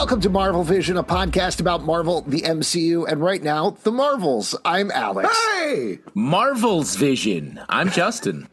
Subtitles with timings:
[0.00, 4.56] Welcome to Marvel Vision, a podcast about Marvel, the MCU, and right now, the Marvels.
[4.64, 5.28] I'm Alex.
[5.52, 5.98] Hey!
[6.14, 7.60] Marvel's Vision.
[7.68, 8.48] I'm Justin.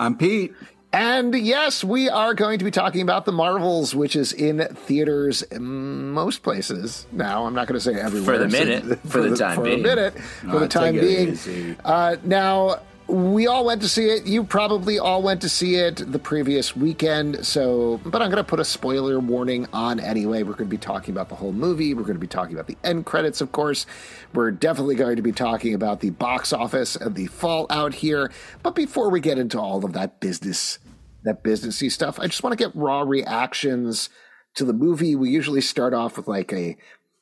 [0.00, 0.54] I'm Pete.
[0.92, 5.42] And yes, we are going to be talking about the Marvels, which is in theaters
[5.42, 7.46] in most places now.
[7.46, 9.62] I'm not going to say everywhere for the minute, so, for, for, the, time for
[9.62, 11.38] being, a minute, for the time being.
[11.84, 14.26] Uh, now, we all went to see it.
[14.26, 17.46] You probably all went to see it the previous weekend.
[17.46, 20.42] So, but I'm going to put a spoiler warning on anyway.
[20.42, 21.94] We're going to be talking about the whole movie.
[21.94, 23.86] We're going to be talking about the end credits, of course.
[24.34, 28.30] We're definitely going to be talking about the box office and the fallout here.
[28.62, 30.78] But before we get into all of that business,
[31.24, 34.10] that businessy stuff, I just want to get raw reactions
[34.56, 35.16] to the movie.
[35.16, 36.76] We usually start off with like a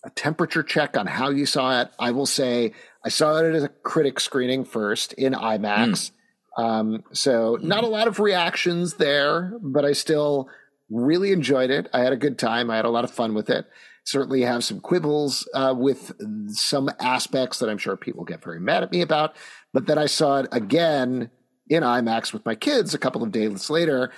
[0.07, 1.91] a temperature check on how you saw it.
[1.99, 2.73] I will say
[3.07, 6.11] I saw it at a critic screening first in IMAX.
[6.59, 6.65] Mm.
[6.65, 10.49] Um, so not a lot of reactions there, but I still
[10.91, 11.89] really enjoyed it.
[11.93, 12.69] I had a good time.
[12.69, 13.67] I had a lot of fun with it.
[14.03, 16.15] Certainly have some quibbles uh, with
[16.49, 19.37] some aspects that I'm sure people get very mad at me about.
[19.73, 21.31] But then I saw it again
[21.69, 24.11] in IMAX with my kids a couple of days later.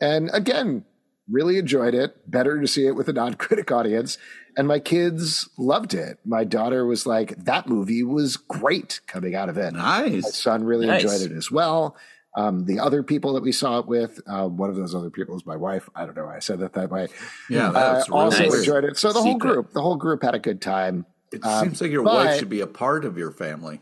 [0.00, 0.84] And again,
[1.30, 2.30] really enjoyed it.
[2.30, 4.18] Better to see it with a non critic audience
[4.56, 6.18] and my kids loved it.
[6.24, 10.22] My daughter was like, "That movie was great coming out of it." Nice.
[10.22, 11.02] My son really nice.
[11.02, 11.96] enjoyed it as well.
[12.36, 15.36] Um, the other people that we saw it with, uh, one of those other people
[15.36, 15.88] is my wife.
[15.94, 17.08] I don't know why I said that that way.
[17.48, 18.58] Yeah, that's uh, also nice.
[18.58, 18.98] enjoyed it.
[18.98, 19.30] So the Secret.
[19.30, 21.06] whole group, the whole group had a good time.
[21.32, 23.80] It um, seems like your but, wife should be a part of your family.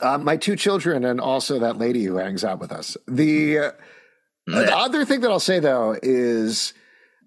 [0.00, 2.96] Uh, my two children and also that lady who hangs out with us.
[3.06, 3.74] The,
[4.46, 6.74] the other thing that I'll say though is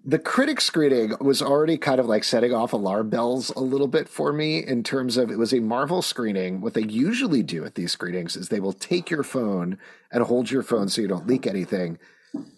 [0.08, 4.08] the critic screening was already kind of like setting off alarm bells a little bit
[4.08, 6.60] for me in terms of it was a Marvel screening.
[6.60, 9.78] What they usually do at these screenings is they will take your phone
[10.12, 11.98] and hold your phone so you don't leak anything.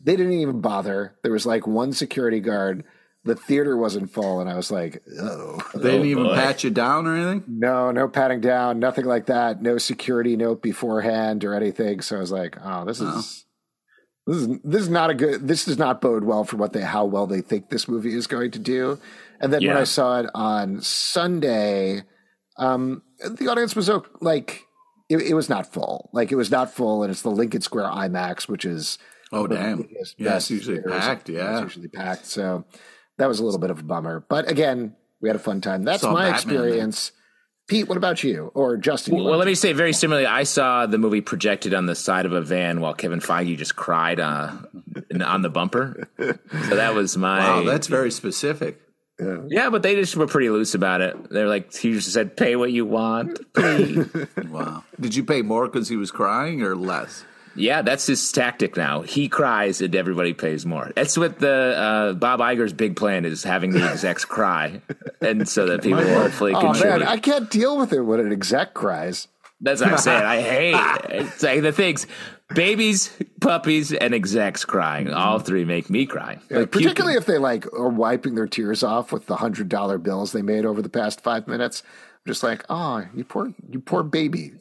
[0.05, 1.17] They didn't even bother.
[1.23, 2.85] There was like one security guard.
[3.25, 6.71] The theater wasn't full, and I was like, "Oh." They didn't oh, even pat you
[6.71, 7.45] down or anything.
[7.49, 9.61] No, no patting down, nothing like that.
[9.61, 12.01] No security note beforehand or anything.
[12.01, 13.19] So I was like, "Oh, this oh.
[13.19, 13.45] is
[14.29, 15.49] this is this is not a good.
[15.49, 18.27] This does not bode well for what they how well they think this movie is
[18.27, 18.99] going to do.
[19.41, 19.69] And then yeah.
[19.69, 22.03] when I saw it on Sunday,
[22.59, 23.91] um, the audience was
[24.21, 24.67] like
[25.09, 26.11] it, it, was not full.
[26.13, 28.99] Like it was not full, and it's the Lincoln Square IMAX, which is
[29.33, 29.89] oh damn,
[30.19, 31.31] yeah, it's usually packed.
[31.31, 32.27] Yeah, it's usually packed.
[32.27, 32.67] So
[33.17, 34.27] that was a little bit of a bummer.
[34.29, 35.85] But again, we had a fun time.
[35.85, 37.13] That's my Batman, experience.
[37.69, 39.15] Pete, what about you or Justin?
[39.15, 40.27] Well, well let me say very similarly.
[40.27, 43.77] I saw the movie projected on the side of a van while Kevin Feige just
[43.77, 44.53] cried uh,
[45.23, 46.09] on the bumper.
[46.19, 47.39] So that was my.
[47.39, 48.81] Wow, that's very specific.
[49.21, 49.39] Yeah.
[49.49, 51.29] yeah, but they just were pretty loose about it.
[51.29, 54.09] They're like, he just said, "Pay what you want, please."
[54.49, 54.85] wow.
[54.99, 57.25] Did you pay more because he was crying or less?
[57.55, 59.03] Yeah, that's his tactic now.
[59.03, 60.93] He cries and everybody pays more.
[60.95, 64.81] That's what the uh, Bob Iger's big plan is: having the execs cry,
[65.21, 67.01] and so that people will hopefully oh, contribute.
[67.01, 69.29] Man, I can't deal with it when an exec cries.
[69.61, 70.25] That's what I'm saying.
[70.25, 71.27] I hate it.
[71.27, 72.07] It's like the things
[72.55, 75.13] babies, puppies, and execs crying.
[75.13, 76.39] All three make me cry.
[76.51, 77.23] Yeah, like particularly puking.
[77.23, 80.65] if they like are wiping their tears off with the hundred dollar bills they made
[80.65, 81.83] over the past five minutes.
[82.25, 84.53] I'm just like, oh, you poor, you poor baby.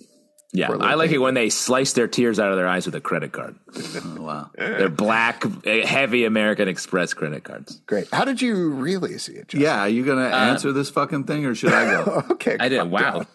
[0.53, 3.01] Yeah, I like it when they slice their tears out of their eyes with a
[3.01, 3.55] credit card.
[3.75, 4.49] oh, wow.
[4.55, 7.81] They're black, heavy American Express credit cards.
[7.85, 8.07] Great.
[8.13, 9.59] How did you really see it, Justin?
[9.59, 12.23] Yeah, are you going to uh, answer this fucking thing or should I go?
[12.31, 12.55] okay.
[12.59, 12.89] I did.
[12.89, 13.25] Wow.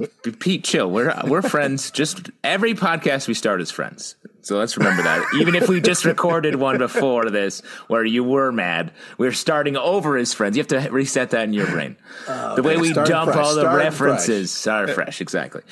[0.40, 0.90] Pete, chill.
[0.90, 1.90] We're, we're friends.
[1.90, 4.16] Just every podcast we start as friends.
[4.42, 5.24] So let's remember that.
[5.40, 10.16] Even if we just recorded one before this where you were mad, we're starting over
[10.16, 10.56] as friends.
[10.56, 11.96] You have to reset that in your brain.
[12.26, 14.50] Uh, the way we dump fresh, all the references.
[14.52, 14.60] Fresh.
[14.60, 15.62] Start fresh, exactly.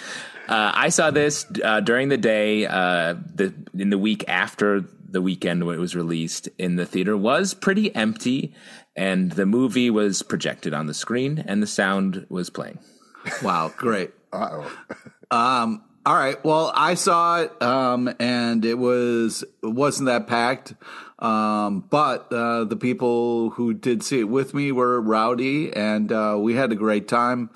[0.48, 5.20] Uh, I saw this uh, during the day, uh, the in the week after the
[5.22, 8.54] weekend when it was released in the theater was pretty empty,
[8.96, 12.78] and the movie was projected on the screen and the sound was playing.
[13.42, 14.12] Wow, great!
[14.32, 14.70] Uh-oh.
[15.30, 16.42] Um, all right.
[16.44, 20.74] Well, I saw it, um, and it was it wasn't that packed.
[21.18, 26.36] Um, but uh, the people who did see it with me were rowdy, and uh,
[26.40, 27.50] we had a great time.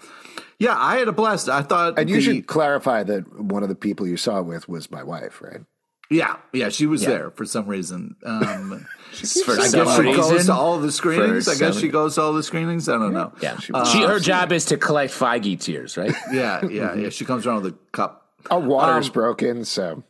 [0.58, 1.48] Yeah, I had a blast.
[1.48, 4.44] I thought, And you the- should clarify that one of the people you saw it
[4.46, 5.62] with was my wife, right?
[6.10, 7.08] Yeah, yeah, she was Yeah.
[7.08, 8.16] there for some reason.
[8.24, 8.86] Um,
[9.44, 11.44] For I some guess she goes to all the screenings.
[11.44, 12.88] For I guess some- she goes to all the screenings.
[12.88, 13.32] I don't know.
[13.40, 16.12] Yeah, she, her job is to collect Feige tears, right?
[16.32, 17.08] yeah, yeah, yeah.
[17.10, 18.23] She comes around with a cup.
[18.50, 20.02] Our water's Um, broken, so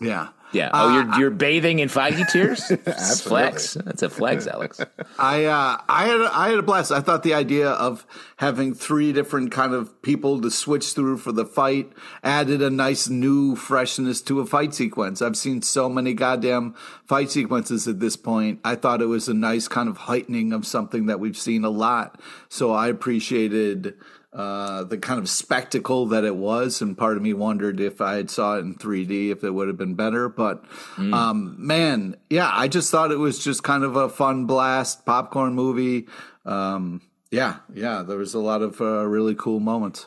[0.00, 0.68] Yeah, Yeah.
[0.68, 2.70] Uh, Oh, you're you're bathing in Feige tears.
[2.70, 3.28] Absolutely.
[3.28, 3.74] flex.
[3.74, 4.80] That's a flex, Alex.
[5.18, 6.90] I uh, I had a, I had a blast.
[6.92, 11.32] I thought the idea of having three different kind of people to switch through for
[11.32, 11.92] the fight
[12.22, 15.20] added a nice new freshness to a fight sequence.
[15.20, 18.60] I've seen so many goddamn fight sequences at this point.
[18.64, 21.70] I thought it was a nice kind of heightening of something that we've seen a
[21.70, 22.20] lot.
[22.48, 23.94] So I appreciated
[24.38, 28.14] uh, the kind of spectacle that it was, and part of me wondered if I
[28.14, 30.28] had saw it in 3D if it would have been better.
[30.28, 30.64] But
[30.96, 35.54] um, man, yeah, I just thought it was just kind of a fun blast popcorn
[35.54, 36.06] movie.
[36.44, 37.02] Um,
[37.32, 40.06] yeah, yeah, there was a lot of uh, really cool moments.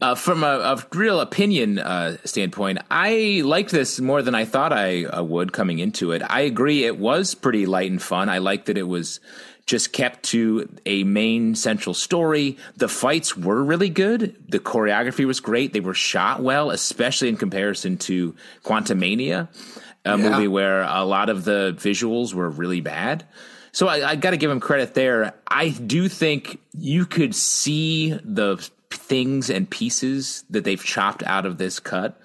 [0.00, 4.72] Uh, from a, a real opinion uh, standpoint, I liked this more than I thought
[4.72, 6.22] I uh, would coming into it.
[6.28, 8.28] I agree, it was pretty light and fun.
[8.28, 9.18] I liked that it was
[9.66, 12.56] just kept to a main central story.
[12.76, 14.36] The fights were really good.
[14.48, 15.72] The choreography was great.
[15.72, 19.48] They were shot well, especially in comparison to Quantumania,
[20.04, 20.16] a Yeah.
[20.16, 23.24] movie where a lot of the visuals were really bad.
[23.72, 25.34] So I, I got to give him credit there.
[25.48, 28.58] I do think you could see the
[28.90, 32.20] things and pieces that they've chopped out of this cut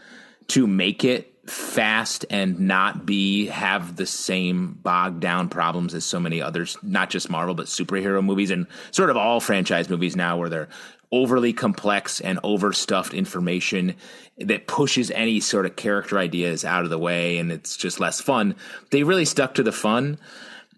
[0.49, 6.19] to make it fast and not be have the same bogged down problems as so
[6.19, 10.37] many others, not just Marvel but superhero movies and sort of all franchise movies now
[10.37, 10.69] where they're
[11.11, 13.95] overly complex and overstuffed information
[14.37, 18.21] that pushes any sort of character ideas out of the way and it's just less
[18.21, 18.55] fun.
[18.91, 20.19] They really stuck to the fun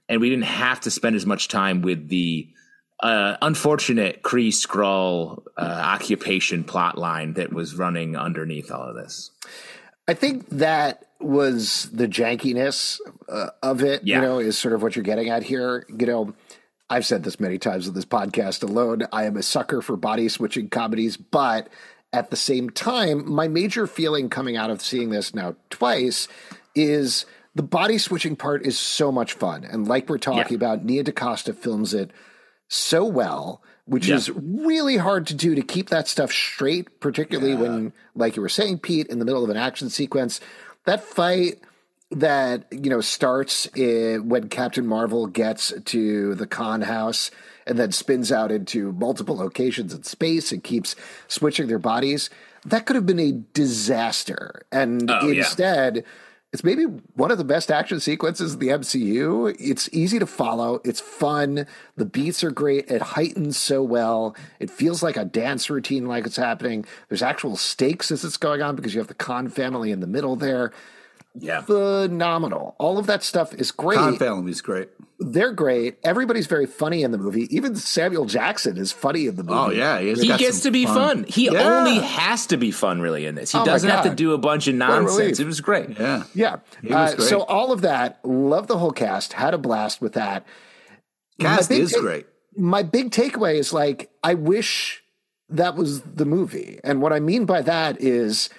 [0.08, 2.48] and we didn't have to spend as much time with the
[3.02, 9.32] uh, unfortunate Kree Skrull uh, occupation plot line that was running underneath all of this.
[10.12, 13.00] I think that was the jankiness
[13.30, 14.02] uh, of it.
[14.04, 14.18] Yeah.
[14.18, 15.86] You know, is sort of what you're getting at here.
[15.88, 16.34] You know,
[16.90, 19.04] I've said this many times on this podcast alone.
[19.14, 21.70] I am a sucker for body switching comedies, but
[22.12, 26.28] at the same time, my major feeling coming out of seeing this now twice
[26.76, 27.26] is
[27.56, 29.64] the body switching part is so much fun.
[29.64, 30.56] And like we're talking Yeah.
[30.58, 32.12] about, Nia DaCosta films it
[32.68, 34.16] so well, which Yeah.
[34.16, 38.50] is really hard to do to keep that stuff straight, particularly when, like you were
[38.50, 40.40] saying, Pete, in the middle of an action sequence.
[40.86, 41.60] That fight
[42.12, 47.32] that you know starts in, when Captain Marvel gets to the Khan house
[47.68, 50.96] and then spins out into multiple locations in space and keeps
[51.28, 52.30] switching their bodies.
[52.66, 55.44] That could have been a disaster, and Oh, yeah.
[56.54, 59.56] It's maybe one of the best action sequences in the MCU.
[59.58, 60.82] It's easy to follow.
[60.84, 61.66] It's fun.
[61.96, 62.92] The beats are great.
[62.92, 64.36] It heightens so well.
[64.60, 66.86] It feels like a dance routine, like it's happening.
[67.08, 70.08] There's actual stakes as it's going on because you have the Khan family in the
[70.08, 70.74] middle there.
[71.34, 71.62] Yeah.
[71.62, 72.76] Phenomenal.
[72.78, 73.98] All of that stuff is great.
[73.98, 74.90] Khan Family's great.
[75.20, 75.98] They're great.
[76.04, 77.48] Everybody's very funny in the movie.
[77.56, 79.58] Even Samuel Jackson is funny in the movie.
[79.58, 81.26] Oh yeah, he's He gets to be fun.
[81.28, 81.78] He Yeah.
[81.78, 83.52] only has to be fun, really, in this.
[83.52, 85.40] He Oh doesn't have to do a bunch of nonsense.
[85.40, 85.98] It was great.
[86.00, 86.58] Yeah, Yeah.
[86.90, 87.28] Uh, great.
[87.30, 90.46] so all of that, love the whole cast, had a blast with that.
[91.40, 92.26] cast big is great.
[92.58, 95.04] My big takeaway is like, I wish
[95.50, 96.80] that was the movie.
[96.84, 98.50] And what I mean by that is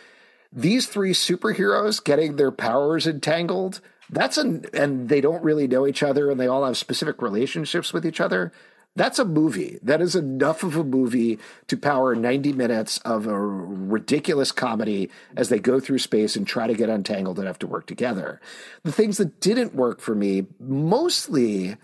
[0.53, 3.81] these three superheroes getting their powers entangled.
[4.11, 7.93] That's an, and they don't really know each other and they all have specific relationships
[7.93, 8.53] with each other.
[8.95, 9.79] That's a movie.
[9.83, 15.49] That is enough of a movie to power 90 minutes of a ridiculous comedy as
[15.49, 18.39] they go through space and try to get untangled and have to work together.
[18.83, 21.77] The things that didn't work for me, mostly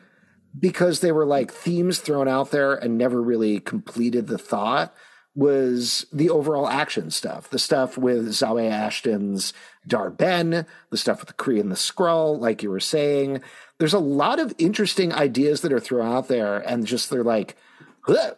[0.59, 4.95] because they were like themes thrown out there and never really completed the thought
[5.39, 7.49] was the overall action stuff.
[7.49, 9.53] The stuff with Zawe Ashton's
[9.87, 13.41] Dar-Benn, the stuff with the Kree and the Skrull, like you were saying.
[13.79, 17.55] There's a lot of interesting ideas that are thrown out there, and just they're like,
[18.01, 18.35] "Huh,"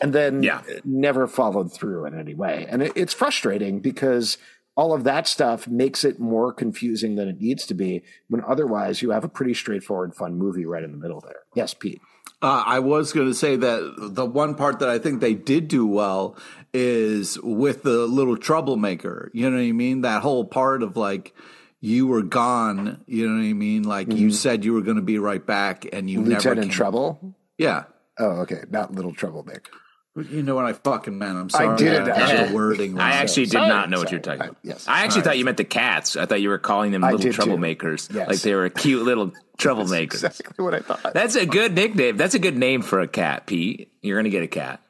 [0.00, 0.62] and then Yeah.
[0.84, 2.66] never followed through in any way.
[2.70, 4.38] And it, it's frustrating because
[4.76, 9.02] all of that stuff makes it more confusing than it needs to be when otherwise
[9.02, 11.40] you have a pretty straightforward, fun movie right in the middle there.
[11.56, 12.00] Yes, Pete.
[12.42, 15.68] Uh, I was going to say that the one part that I think they did
[15.68, 16.36] do well
[16.74, 19.30] is with the little troublemaker.
[19.32, 20.00] You know what I mean?
[20.00, 21.34] That whole part of like
[21.80, 23.02] you were gone.
[23.06, 23.84] You know what I mean?
[23.84, 26.34] Like you said you were going to be right back, and you never Mm-hmm.
[26.38, 26.70] Lieutenant came.
[26.76, 27.34] Trouble.
[27.58, 27.84] Yeah,
[28.18, 28.62] Oh, okay.
[28.70, 29.66] Not Little Trouble, Mick.
[30.14, 31.38] You know what I fucking meant.
[31.38, 31.68] I'm sorry.
[31.68, 32.04] I did.
[32.06, 32.48] got actually.
[32.48, 32.98] the wording.
[33.00, 34.56] I actually did Sorry, not know what you're talking Uh, about.
[34.62, 34.86] yes.
[34.86, 36.16] I actually thought you meant the cats.
[36.16, 38.28] I thought you were calling them I little troublemakers, Yes.
[38.28, 40.20] like they were cute little troublemakers.
[40.20, 41.14] That's exactly what I thought.
[41.14, 42.18] That's a good nickname.
[42.18, 43.90] That's a good name for a cat, Pete.
[44.02, 44.80] You're gonna get a cat,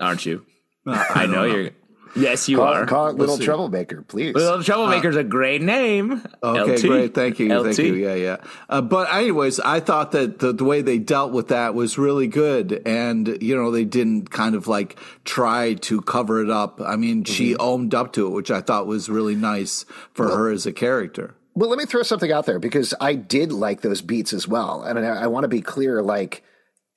[0.00, 0.44] aren't you?
[0.84, 1.70] I know you're.
[2.16, 2.86] Yes, you Call, are.
[2.86, 3.44] call it Little see.
[3.44, 4.34] Troublemaker, please.
[4.34, 6.22] Little Troublemaker's a great name.
[6.42, 6.82] Okay, LT.
[6.82, 7.14] great.
[7.14, 7.54] Thank you.
[7.56, 7.66] LT.
[7.76, 7.94] Thank you.
[7.94, 8.36] Yeah, yeah.
[8.68, 12.26] Uh, but anyways, I thought that the, the way they dealt with that was really
[12.26, 12.82] good.
[12.86, 16.80] And, you know, they didn't kind of like try to cover it up.
[16.80, 17.60] I mean, she Mm-hmm.
[17.60, 21.34] owned up to it, which I thought was really nice for her as a character.
[21.54, 24.82] Well, let me throw something out there because I did like those beats as well.
[24.82, 26.42] And I, I want to be clear like,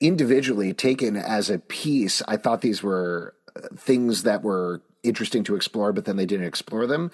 [0.00, 5.54] individually taken as a piece, I thought these were uh, things that were interesting to
[5.54, 7.10] explore, but then they didn't explore them.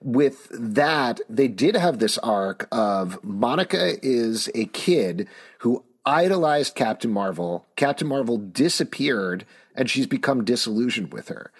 [0.00, 7.10] With that, they did have this arc of Monica is a kid who idolized Captain
[7.10, 7.66] Marvel.
[7.76, 11.50] Captain Marvel disappeared and she's become disillusioned with her.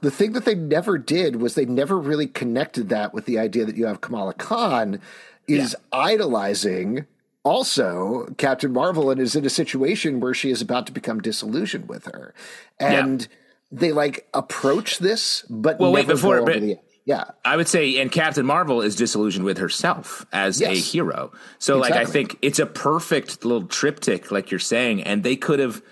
[0.00, 3.64] The thing that they never did was they never really connected that with the idea
[3.64, 5.00] that you have Kamala Khan
[5.46, 7.06] is idolizing
[7.42, 11.88] also Captain Marvel and is in a situation where she is about to become disillusioned
[11.88, 12.34] with her.
[12.80, 13.28] And
[13.74, 16.62] they like approach this, but Well, wait, before- but-
[17.06, 17.24] yeah.
[17.44, 21.32] I would say, and Captain Marvel is disillusioned with herself as a hero.
[21.58, 25.58] So, like, I think it's a perfect little triptych, like you're saying, and they could
[25.58, 25.82] have,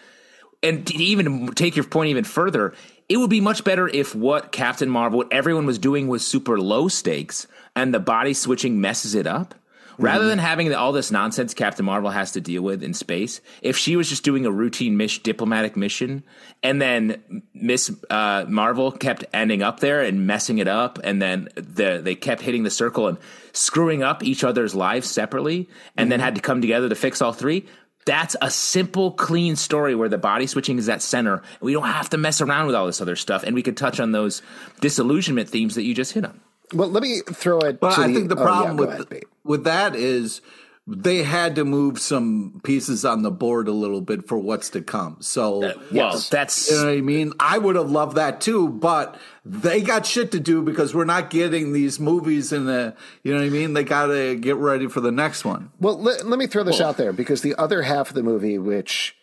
[0.62, 2.72] and even take your point even further,
[3.08, 6.58] it would be much better if what Captain Marvel, what everyone was doing was super
[6.58, 7.46] low stakes,
[7.76, 9.54] and the body switching messes it up.
[9.98, 13.76] Rather than having all this nonsense Captain Marvel has to deal with in space, if
[13.76, 16.22] she was just doing a routine miss, diplomatic mission,
[16.62, 21.48] and then Miss uh, Marvel kept ending up there and messing it up, and then
[21.54, 23.18] the, they kept hitting the circle and
[23.52, 27.32] screwing up each other's lives separately, and then had to come together to fix all
[27.32, 27.66] three.
[28.04, 31.42] That's a simple, clean story where the body switching is at center.
[31.60, 34.00] We don't have to mess around with all this other stuff, and we could touch
[34.00, 34.42] on those
[34.80, 36.40] disillusionment themes that you just hit on.
[36.74, 37.78] Well, let me throw it.
[37.78, 39.24] But to I think the oh, yeah, problem with ahead, Pete.
[39.44, 40.40] With that is
[40.86, 44.80] they had to move some pieces on the board a little bit for what's to
[44.82, 45.16] come.
[45.20, 46.28] So Well, Yes.
[46.28, 47.32] that's You know what I mean?
[47.38, 51.30] I would have loved that too, but they got shit to do because we're not
[51.30, 53.74] getting these movies in the, you know what I mean?
[53.74, 55.70] They got to get ready for the next one.
[55.78, 58.58] Well, let, let me throw this out there because the other half of the movie,
[58.58, 59.16] which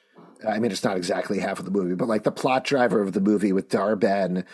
[0.48, 3.12] I mean, it's not exactly half of the movie, but like the plot driver of
[3.12, 4.46] the movie with Dar-Benn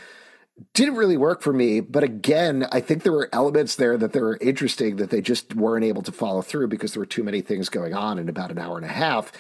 [0.74, 1.80] didn't really work for me.
[1.82, 5.54] But again, I think there were elements there that they were interesting that they just
[5.56, 8.52] weren't able to follow through because there were too many things going on in about
[8.52, 9.32] an hour and a half.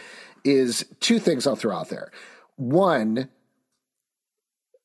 [0.43, 2.11] Is two things I'll throw out there.
[2.55, 3.29] One,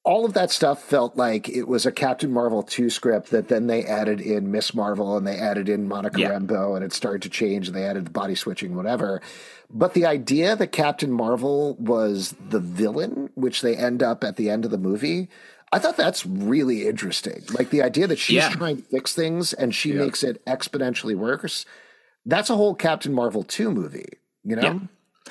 [0.05, 3.67] all of that stuff felt like it was a Captain Marvel 2 script that then
[3.67, 6.31] they added in Miss Marvel and they added in Monica Yeah.
[6.31, 9.21] Rambeau and it started to change and they added the body switching, whatever.
[9.69, 14.49] But the idea that Captain Marvel was the villain, which they end up at the
[14.49, 15.29] end of the movie,
[15.73, 17.45] I thought that's really interesting.
[17.53, 18.50] Like the idea that she's Yeah.
[18.50, 21.65] trying to fix things and she makes it exponentially worse.
[22.27, 24.09] That's a whole Captain Marvel 2 movie,
[24.45, 24.62] you know?
[24.62, 24.79] Yeah.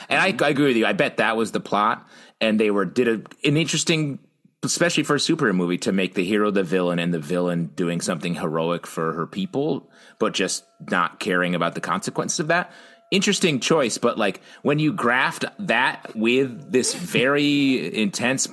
[0.08, 0.86] And I, I agree with you.
[0.86, 2.08] I bet that was the plot,
[2.40, 3.14] and they were did a,
[3.48, 4.20] an interesting,
[4.64, 8.00] especially for a superhero movie, to make the hero the villain and the villain doing
[8.00, 12.72] something heroic for her people, but just not caring about the consequences of that.
[13.12, 18.48] Interesting choice, but like when you graft that with this very intense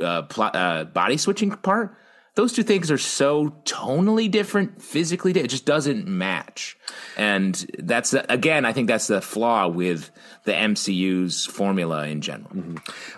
[0.00, 1.94] uh, plot, uh, body switching part,
[2.34, 6.78] those two things are so tonally different, physically, it just doesn't match.
[7.16, 10.10] And that's the, again, I think that's the flaw with
[10.44, 12.50] the MCU's formula in general.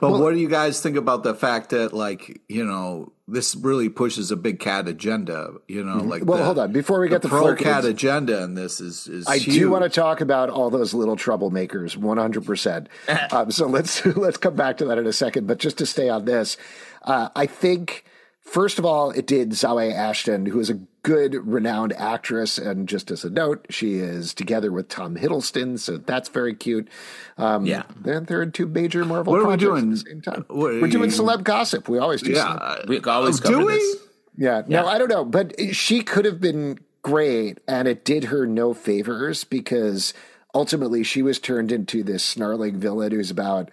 [0.00, 3.88] But what do you guys think about the fact that, like, you know, this really
[3.88, 5.52] pushes a big cat agenda?
[5.68, 6.72] You know, like, Well, the- hold on.
[6.72, 9.56] Before we the get to pro cat agenda in this is is I huge.
[9.56, 12.88] do want to talk about all those little troublemakers, one hundred percent.
[13.30, 15.46] Um, So let's let's come back to that in a second.
[15.46, 16.56] But just to stay on this,
[17.02, 18.04] uh, I think
[18.44, 23.10] first of all, it did Zawe Ashton, who is a good, renowned actress, and just
[23.10, 26.88] as a note, she is together with Tom Hiddleston, so that's very cute.
[27.36, 27.82] Um, Yeah.
[28.00, 29.84] they're, they're two major Marvel What are we projects doing?
[29.84, 30.44] at the same time.
[30.48, 31.88] What We're doing celeb gossip.
[31.88, 32.32] We always do.
[32.32, 33.72] Yeah, celeb uh, We always do cover we?
[33.74, 33.96] this.
[34.38, 38.46] yeah, no, I don't know, but she could have been great, and it did her
[38.46, 40.14] no favors because
[40.54, 43.70] ultimately she was turned into this snarling villain who's about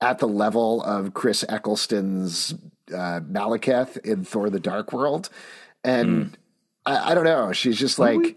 [0.00, 2.54] at the level of Chris Eccleston's
[2.92, 5.28] uh, Malekith in Thor: The Dark World,
[5.84, 6.36] and
[6.86, 8.36] I, I don't know, she's just like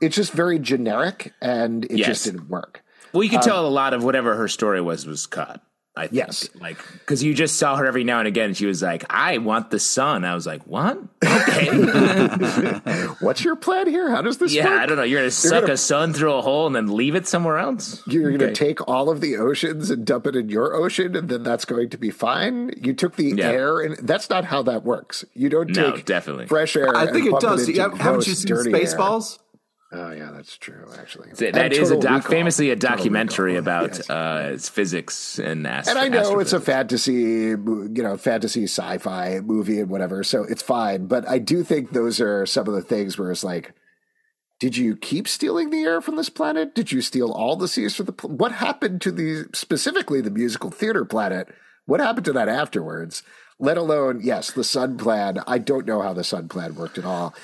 [0.00, 2.06] it's just very generic, and it Yes.
[2.08, 2.82] just didn't work.
[3.12, 5.62] Well, you could tell a lot of whatever her story was was cut.
[5.96, 6.12] I think.
[6.14, 6.48] Yes.
[6.60, 8.46] Like, because you just saw her every now and again.
[8.48, 10.24] And she was like, I want the sun.
[10.24, 10.98] I was like, what?
[11.24, 11.68] Okay.
[13.20, 14.10] What's your plan here?
[14.10, 14.56] How does this work?
[14.64, 14.80] yeah, work?
[14.80, 15.02] I don't know.
[15.04, 17.58] You're going to suck gonna- a sun through a hole and then leave it somewhere
[17.58, 18.02] else?
[18.06, 21.28] You're going to take all of the oceans and dump it in your ocean, and
[21.28, 22.72] then that's going to be fine.
[22.80, 23.48] You took the Yeah.
[23.50, 25.24] air, and that's not how that works.
[25.34, 26.46] You don't No, take definitely.
[26.46, 26.94] fresh air.
[26.94, 27.62] I think it does.
[27.68, 29.38] into Yeah, haven't you seen Spaceballs?
[29.38, 29.42] air.
[29.92, 30.08] Spaceballs?
[30.08, 30.86] Oh yeah, that's true.
[30.98, 34.10] Actually, That And is a doc, famously a documentary about yes.
[34.10, 39.40] uh, its physics and ast- And I know it's a fantasy, you know, fantasy sci-fi
[39.40, 41.06] movie and whatever, so it's fine.
[41.06, 43.74] But I do think those are some of the things where it's like,
[44.58, 46.74] did you keep stealing the air from this planet?
[46.74, 48.12] Did you steal all the seas from the?
[48.12, 51.48] Pl- what happened to the specifically the musical theater planet?
[51.84, 53.22] What happened to that afterwards?
[53.58, 55.38] Let alone, yes, the sun plan.
[55.46, 57.34] I don't know how the sun plan worked at all.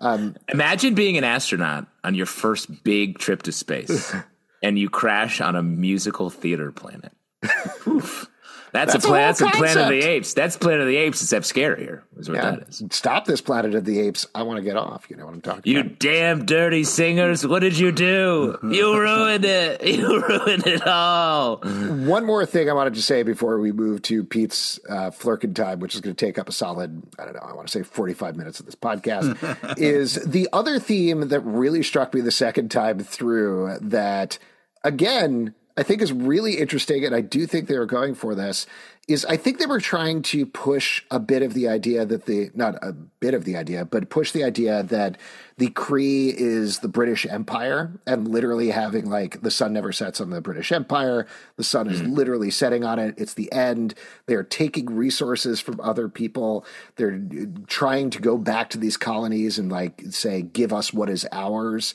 [0.00, 4.14] Um, Imagine being an astronaut on your first big trip to space
[4.62, 7.12] and you crash on a musical theater planet.
[7.86, 8.29] Oof.
[8.72, 9.28] That's, That's a plan.
[9.28, 10.02] That's a Planet of the.
[10.02, 10.34] Apes.
[10.34, 12.02] That's Planet of the Apes, except scarier.
[12.18, 12.82] Is what Yeah, that is.
[12.90, 14.26] stop this Planet of the Apes.
[14.34, 15.06] I want to get off.
[15.10, 15.90] You know what I'm talking You about.
[15.90, 17.46] You damn dirty singers!
[17.46, 18.58] What did you do?
[18.70, 19.82] You ruined it.
[20.00, 21.56] You ruined it all.
[21.58, 25.80] One more thing I wanted to say before we move to Pete's uh, Flerken time,
[25.80, 27.82] which is going to take up a solid, I don't know, I want to say
[27.82, 29.36] 45 minutes of this podcast,
[29.78, 34.38] is the other theme that really struck me the second time through that,
[34.84, 38.66] again, I think is really interesting, and I do think they were going for this.
[39.08, 42.50] Is I think they were trying to push a bit of the idea that the
[42.54, 45.16] not a bit of the idea, but push the idea that
[45.56, 50.28] the Kree is the British Empire and literally having like the sun never sets on
[50.28, 51.26] the British Empire.
[51.56, 52.12] The sun is hmm.
[52.12, 53.14] literally setting on it.
[53.16, 53.94] It's the end.
[54.26, 56.66] They're taking resources from other people.
[56.96, 61.08] They're uh, trying to go back to these colonies and like say, give us what
[61.08, 61.94] is ours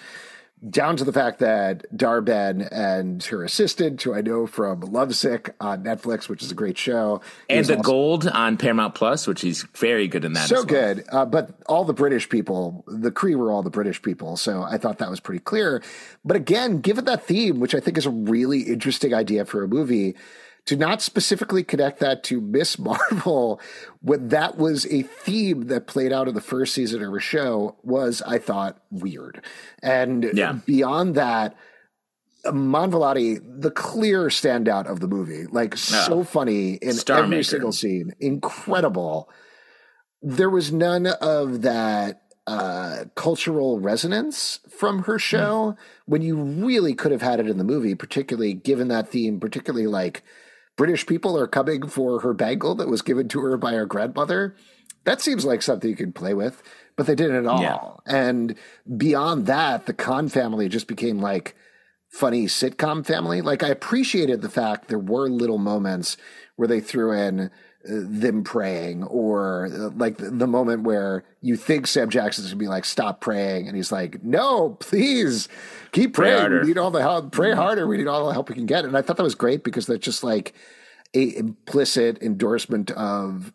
[0.70, 5.84] down to the fact that Dar-Benn and her assistant, who I know from Lovesick on
[5.84, 9.64] Netflix, which is a great show, And the also gold on Paramount Plus, which he's
[9.76, 10.48] very good in that.
[10.48, 10.96] so as well.
[10.96, 11.06] good.
[11.12, 14.78] Uh, but all the British people, the Kree were all the British people, so I
[14.78, 15.84] thought that was pretty clear.
[16.24, 19.68] But again, given that theme, which I think is a really interesting idea for a
[19.68, 20.16] movie,
[20.66, 23.60] to not specifically connect that to Miss Marvel,
[24.02, 27.76] when that was a theme that played out in the first season of her show,
[27.84, 29.42] was I thought weird.
[29.84, 30.54] And Yeah.
[30.66, 31.56] beyond that,
[32.46, 37.44] Iman Vellani, the clear standout of the movie, like so funny in Star every maker.
[37.44, 39.30] single scene, incredible.
[40.22, 45.76] There was none of that uh, cultural resonance from her show
[46.06, 49.88] when you really could have had it in the movie, particularly given that theme, particularly
[49.88, 50.24] like
[50.78, 54.56] British people are coming for her bangle that was given to her by her grandmother.
[55.06, 56.62] That seems like something you could play with,
[56.96, 57.62] but they didn't at all.
[57.62, 58.14] Yeah.
[58.14, 58.56] And
[58.98, 61.56] beyond that, the Khan family just became like
[62.10, 63.42] funny sitcom family.
[63.42, 66.18] Like I appreciated the fact there were little moments
[66.56, 67.52] where they threw in
[67.88, 72.68] them praying or uh, like the, the moment where you think Sam Jackson's gonna be
[72.68, 73.68] like, stop praying.
[73.68, 75.48] And he's like, no, please
[75.92, 76.40] keep praying.
[76.40, 76.62] harder.
[76.62, 77.32] We need all the help.
[77.32, 77.88] Pray harder.
[77.88, 78.86] We need all the help we can get.
[78.86, 80.54] And I thought that was great because that's just like
[81.14, 83.54] a implicit endorsement of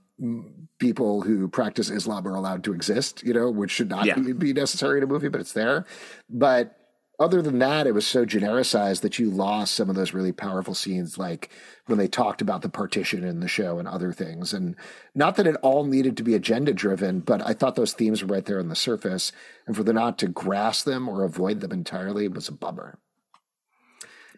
[0.79, 4.14] people who practice Islam are allowed to exist, you know, which should not Yeah.
[4.14, 5.85] be, be necessary in a movie, but it's there.
[6.29, 6.77] But
[7.21, 10.75] other than that, it was so genericized that you lost some of those really powerful
[10.75, 11.51] scenes, like
[11.87, 14.55] when they talked about the partition in the show and other things.
[14.55, 14.75] And
[15.15, 18.33] not that it all needed to be agenda driven, but I thought those themes were
[18.35, 19.33] right there on the surface.
[19.67, 22.99] And for them not to grasp them or avoid them entirely was a bummer.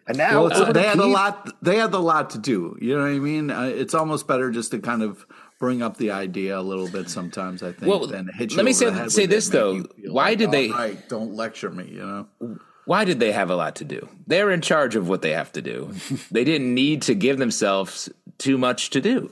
[0.05, 1.63] And now Well, it's, over they had a lot.
[1.63, 2.77] They had a lot to do.
[2.81, 3.49] You know what I mean?
[3.49, 5.25] Uh, it's almost better just to kind of
[5.61, 7.09] bring up the idea a little bit.
[7.09, 7.89] Sometimes I think.
[7.89, 9.85] Well, than hit you let me say- the head say this, though.
[10.07, 11.85] Why like, did "All they- right, don't lecture me.
[11.89, 12.57] You know.
[12.85, 14.09] Why did they have a lot to do?
[14.27, 15.93] They're in charge of what they have to do.
[16.31, 19.31] they didn't need to give themselves too much to do.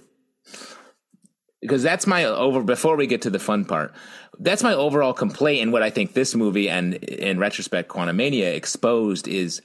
[1.59, 3.93] Because that's my over before we get to the fun part.
[4.39, 9.27] That's my overall complaint and what I think this movie and in retrospect Quantumania exposed
[9.27, 9.61] is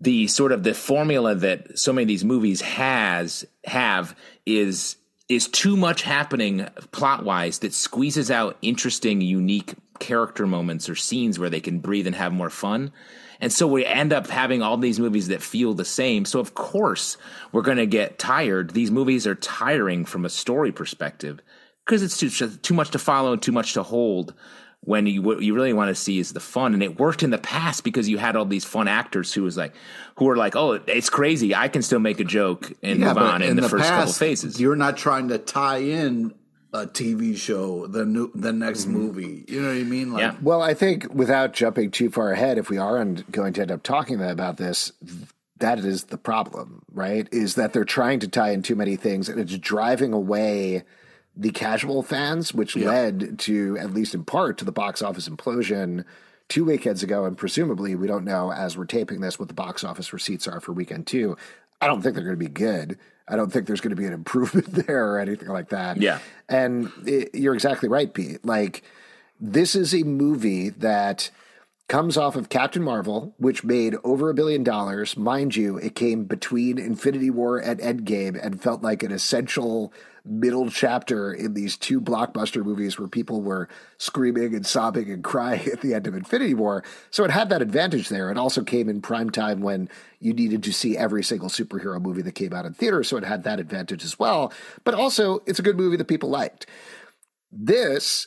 [0.00, 4.96] the sort of the formula that so many of these movies has have is
[5.28, 11.38] is too much happening plot wise that squeezes out interesting, unique character moments or scenes
[11.38, 12.92] where they can breathe and have more fun.
[13.40, 16.24] And so we end up having all these movies that feel the same.
[16.24, 17.16] So of course
[17.52, 18.70] we're going to get tired.
[18.70, 21.40] These movies are tiring from a story perspective
[21.84, 24.34] because it's too too much to follow and too much to hold.
[24.80, 27.30] When you what you really want to see is the fun, and it worked in
[27.30, 29.74] the past because you had all these fun actors who was like,
[30.14, 33.42] who were like, oh, it's crazy, I can still make a joke and move on
[33.42, 34.60] in, the, first couple phases.
[34.60, 36.32] you're not trying to tie in
[36.72, 38.92] a TV show, the new, the next mm-hmm.
[38.92, 39.44] movie.
[39.48, 40.12] You know what I mean?
[40.12, 40.36] Like, Yeah.
[40.42, 43.70] Well, I think without jumping too far ahead, if we are on- going to end
[43.70, 44.92] up talking about this,
[45.58, 47.28] that is the problem, right?
[47.32, 50.84] Is that they're trying to tie in too many things and it's driving away
[51.36, 52.88] the casual fans, which yeah.
[52.88, 56.04] led to, at least in part, to the box office implosion
[56.48, 57.24] two weekends ago.
[57.24, 60.60] And presumably, we don't know as we're taping this what the box office receipts are
[60.60, 61.36] for weekend two.
[61.80, 62.98] I don't think they're going to be good.
[63.28, 65.96] I don't think there's going to be an improvement there or anything like that.
[65.96, 66.20] Yeah.
[66.48, 68.44] And it, you're exactly right, Pete.
[68.44, 68.82] Like,
[69.40, 71.30] this is a movie that
[71.88, 75.16] comes off of Captain Marvel, which made over a billion dollars.
[75.16, 79.92] Mind you, it came between Infinity War and Endgame and felt like an essential
[80.24, 83.68] middle chapter in these two blockbuster movies where people were
[83.98, 86.82] screaming and sobbing and crying at the end of Infinity War.
[87.10, 88.32] So it had that advantage there.
[88.32, 92.22] It also came in prime time when you needed to see every single superhero movie
[92.22, 93.06] that came out in theaters.
[93.08, 94.52] So it had that advantage as well.
[94.82, 96.66] But also, it's a good movie that people liked.
[97.52, 98.26] This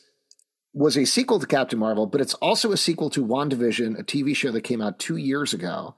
[0.73, 4.35] was a sequel to Captain Marvel, but it's also a sequel to WandaVision, a TV
[4.35, 5.95] show that came out two years ago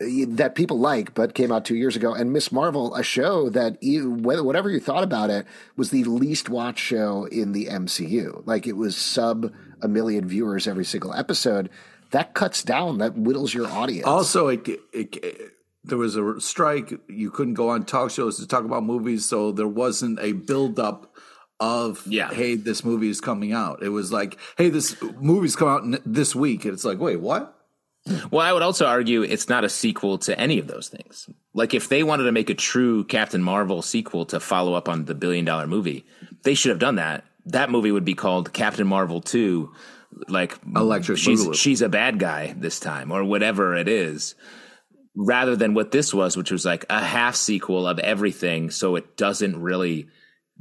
[0.00, 3.50] eh, that people like, but came out two years ago, and Miss Marvel, a show
[3.50, 8.46] that whatever you thought about it was the least watched show in the MCU.
[8.46, 11.68] Like it was sub a million viewers every single episode.
[12.12, 14.06] That cuts down, that whittles your audience.
[14.06, 15.52] Also, it, it, it
[15.86, 16.92] there was a strike.
[17.08, 20.78] You couldn't go on talk shows to talk about movies, so there wasn't a build
[20.80, 21.14] up
[21.60, 22.32] of yeah.
[22.32, 23.82] hey this movie is coming out.
[23.82, 26.64] It was like hey this movie's coming out this week.
[26.64, 27.52] And it's like wait what?
[28.30, 31.28] Well i would also argue it's not a sequel to any of those things.
[31.54, 35.06] Like if they wanted to make a true captain marvel sequel to follow up on
[35.06, 36.06] the billion dollar movie
[36.42, 37.24] they should have done that.
[37.46, 39.72] That movie would be called captain marvel 2
[40.28, 41.54] like electric she's Boogaloo.
[41.54, 44.34] she's a bad guy this time or whatever it is
[45.14, 49.16] rather than what this was which was like a half sequel of everything so it
[49.16, 50.08] doesn't really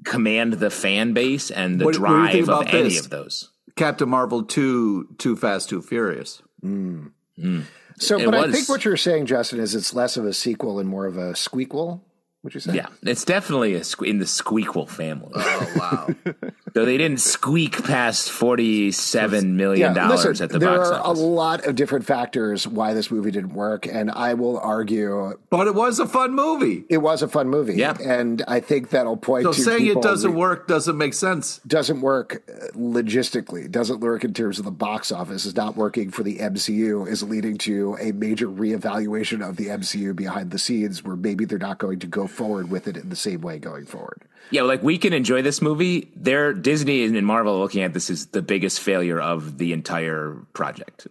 [0.03, 2.99] command the fan base and the what, drive what of any this?
[2.99, 3.51] of those.
[3.75, 6.41] Captain Marvel 2 Too Fast Too Furious.
[6.63, 7.11] Mm.
[7.37, 7.63] Mm.
[7.97, 10.33] So, it but was, I think what you're saying, Justin, is it's less of a
[10.33, 12.01] sequel and more of a squeakquel.
[12.45, 12.75] Would you say?
[12.75, 15.31] Yeah, it's definitely a, in the squeakquel family.
[15.33, 16.33] Oh wow!
[16.73, 21.19] Though they didn't squeak past forty-seven million dollars yeah, at the there box are office.
[21.19, 25.39] a lot of different factors why this movie didn't work, and I will argue.
[25.49, 26.85] But it was a fun movie.
[26.87, 27.73] It was a fun movie.
[27.73, 29.45] Yeah, and I think that'll point.
[29.45, 31.61] So to saying it doesn't work doesn't make sense.
[31.65, 33.71] Doesn't work uh, logistically.
[33.71, 35.45] Doesn't work in terms of the box office.
[35.45, 37.07] Is not working for the MCU.
[37.07, 41.57] Is leading to a major reevaluation of the MCU behind the scenes, where maybe they're
[41.57, 44.23] not going to go forward with it in the same way going forward.
[44.51, 46.11] Yeah, like we can enjoy this movie.
[46.15, 51.07] They're Disney and Marvel looking at this as the biggest failure of the entire project.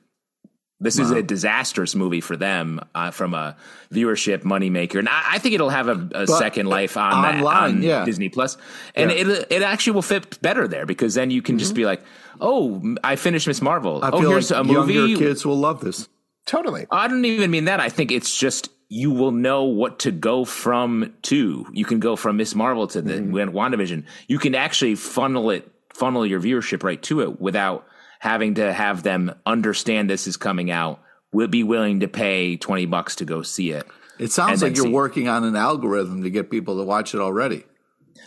[0.81, 1.05] This wow.
[1.05, 3.57] is a disastrous movie for them uh, from a
[3.91, 7.47] viewership moneymaker, and I, I think it'll have a, a second life on online, that,
[7.47, 8.05] on yeah.
[8.05, 8.57] Disney Plus,
[8.95, 9.17] and yeah.
[9.17, 11.61] it it actually will fit better there because then you can mm-hmm.
[11.61, 12.03] just be like,
[12.41, 14.05] oh, I finished Miss Marvel.
[14.05, 15.17] I oh, here's like a movie.
[15.17, 16.09] Kids will love this.
[16.47, 16.87] Totally.
[16.91, 17.81] I don't even mean that.
[17.81, 21.67] I think it's just you will know what to go from to.
[21.73, 23.35] You can go from Miss Marvel to the mm-hmm.
[23.35, 24.05] WandaVision.
[24.29, 27.85] You can actually funnel it, funnel your viewership right to it without
[28.21, 31.01] having to have them understand this is coming out.
[31.33, 33.85] Will be willing to pay twenty bucks to go see it.
[34.21, 37.65] It sounds like you're working on an algorithm to get people to watch it already.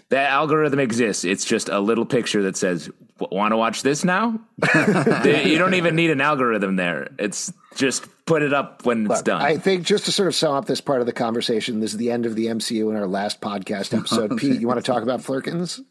[0.10, 1.24] That algorithm exists.
[1.24, 4.40] It's just a little picture that says, "Want to watch this now?"
[5.24, 7.10] you don't even need an algorithm there.
[7.20, 9.42] It's just put it up when it's done.
[9.42, 11.98] I think just to sort of sum up this part of the conversation, this is
[11.98, 14.38] the end of the MCU in our last podcast episode.
[14.38, 15.82] Pete, you want to talk about Flerkens?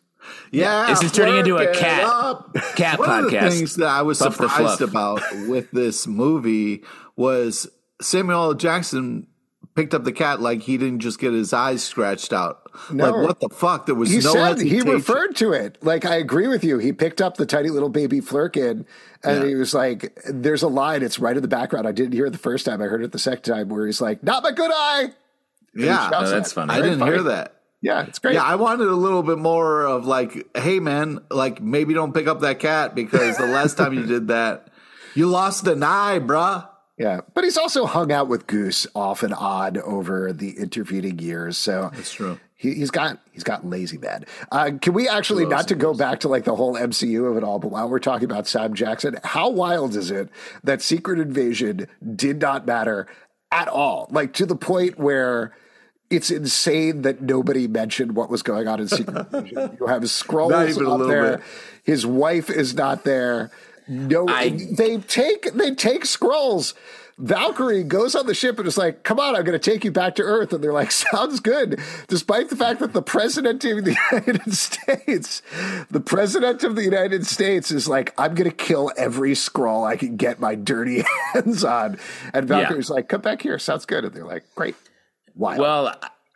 [0.50, 2.54] Yeah, this is turning into a cat up.
[2.74, 3.24] cat One podcast.
[3.24, 6.82] Of the things that I was surprised about with this movie
[7.14, 7.68] was
[8.00, 8.54] Samuel L.
[8.54, 9.28] Jackson
[9.74, 12.65] picked up the cat like he didn't just get his eyes scratched out.
[12.90, 13.10] No.
[13.10, 13.86] Like what the fuck?
[13.86, 14.86] There was he no said, hesitation.
[14.86, 15.78] He referred to it.
[15.82, 16.78] Like I agree with you.
[16.78, 18.84] He picked up the tiny little baby Flerken
[19.26, 19.48] and yeah.
[19.48, 21.02] he was like, "There's a line.
[21.02, 21.86] It's right in the background.
[21.86, 22.80] I didn't hear it the first time.
[22.80, 25.12] I heard it the second time where he's like, "Not my good eye."
[25.74, 26.72] And yeah, no, that's funny.
[26.72, 27.12] I didn't funny.
[27.12, 27.60] hear that.
[27.82, 28.34] Yeah, it's great.
[28.34, 32.26] Yeah, I wanted a little bit more of like, "Hey, man, like maybe don't pick
[32.26, 34.68] up that cat because the last time you did that,
[35.14, 39.34] you lost an eye, bruh." Yeah, but he's also hung out with Goose off and
[39.34, 41.58] on over the intervening years.
[41.58, 42.40] So that's true.
[42.58, 44.26] He, has got he's got lazy bad.
[44.50, 47.44] Uh, can we actually not to go back to like the whole MCU of it
[47.44, 50.30] all, but while we're talking about Sam Jackson, how wild is it
[50.64, 53.06] that Secret Invasion did not matter
[53.52, 54.08] at all?
[54.10, 55.54] Like to the point where
[56.08, 59.76] it's insane that nobody mentioned what was going on in Secret Invasion.
[59.78, 61.36] You have Skrulls up there.
[61.38, 61.46] Bit.
[61.84, 63.50] His wife is not there
[63.88, 66.74] no, I- they take they take Skrulls.
[67.18, 69.90] Valkyrie goes on the ship and is like, "Come on, I'm going to take you
[69.90, 73.84] back to Earth." And they're like, "Sounds good," despite the fact that the president of
[73.84, 75.40] the United States,
[75.90, 79.96] the president of the United States, is like, "I'm going to kill every Skrull I
[79.96, 81.98] can get my dirty hands on,"
[82.34, 84.76] and Valkyrie's like, "Come back here, sounds good." And they're like, "Great,
[85.34, 85.88] wild, Well,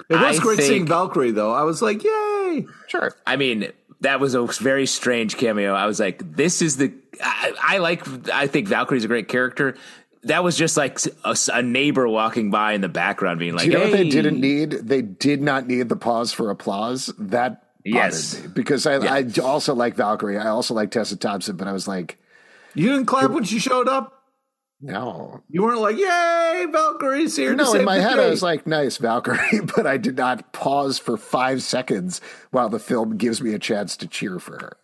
[0.08, 1.52] It was I great think, seeing Valkyrie, though.
[1.52, 2.66] I was like, yay.
[2.86, 5.74] sure." I mean, that was a very strange cameo.
[5.74, 6.90] I was like, this is the.
[7.22, 8.02] I, I like.
[8.32, 9.76] I think Valkyrie's a great character.
[10.24, 13.68] That was just like a, a neighbor walking by in the background, being like, Do
[13.70, 14.70] you know what they didn't need?
[14.72, 17.06] They did not need the pause for applause.
[17.18, 18.42] That bothered Yes.
[18.42, 20.36] me because I, I also like Valkyrie.
[20.36, 22.18] I also like Tessa Thompson, but I was like,
[22.74, 24.16] You didn't clap when she showed up?
[24.82, 25.42] no.
[25.48, 28.26] You weren't like, yay, Valkyrie's here No, in my head, day.
[28.26, 32.78] I was like, nice, Valkyrie, but I did not pause for five seconds while the
[32.78, 34.76] film gives me a chance to cheer for her.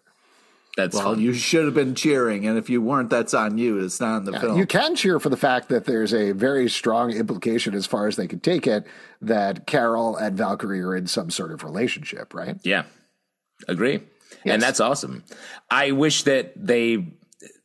[0.77, 1.21] That's well, fun.
[1.21, 2.47] you should have been cheering.
[2.47, 3.79] And if you weren't, that's on you.
[3.83, 4.59] It's not in the film.
[4.59, 8.17] You can cheer for the fact that there's a very strong implication, as far as
[8.17, 8.87] they can take it,
[9.23, 12.59] that Carol and Valkyrie are in some sort of relationship, right?
[12.62, 12.83] Yeah,
[13.67, 14.01] agree.
[14.45, 14.53] Yes.
[14.55, 15.25] And that's awesome.
[15.71, 17.07] I wish that they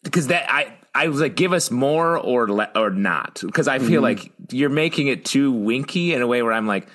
[0.04, 3.78] because that I I was like give us more or le, or not because I
[3.78, 3.88] Mm-hmm.
[3.88, 6.88] feel like you're making it too winky in a way where I'm like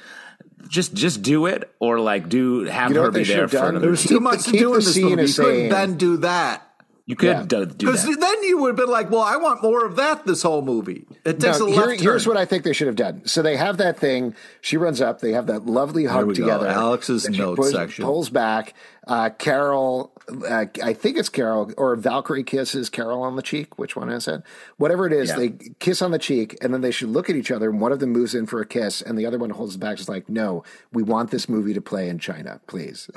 [0.68, 3.57] just just do it or like do have You know her be there have for
[3.59, 3.79] another.
[3.81, 5.22] there was too much to do in the this scene movie.
[5.29, 6.62] You couldn't then do that.
[7.09, 7.42] You could Yeah.
[7.46, 8.18] do, do Because that.
[8.20, 11.07] then you would have been like, well, I want more of that this whole movie.
[11.24, 12.35] It takes Now, a here- left here's turn.
[12.35, 13.22] what I think they should have done.
[13.26, 14.35] So they have that thing.
[14.61, 15.20] She runs up.
[15.20, 16.42] They have that lovely hug we go.
[16.42, 16.66] together.
[16.66, 18.05] Alex's Then she notes pulls, section.
[18.05, 18.74] pulls back.
[19.07, 23.78] Uh, Carol, uh, I think it's Carol or Valkyrie kisses Carol on the cheek.
[23.78, 24.42] Which one is it?
[24.76, 25.36] Whatever it is, Yeah.
[25.36, 27.70] they kiss on the cheek, and then they should look at each other.
[27.70, 29.98] And one of them moves in for a kiss, and the other one holds back.
[30.00, 33.08] Is like, no, we want this movie to play in China, please.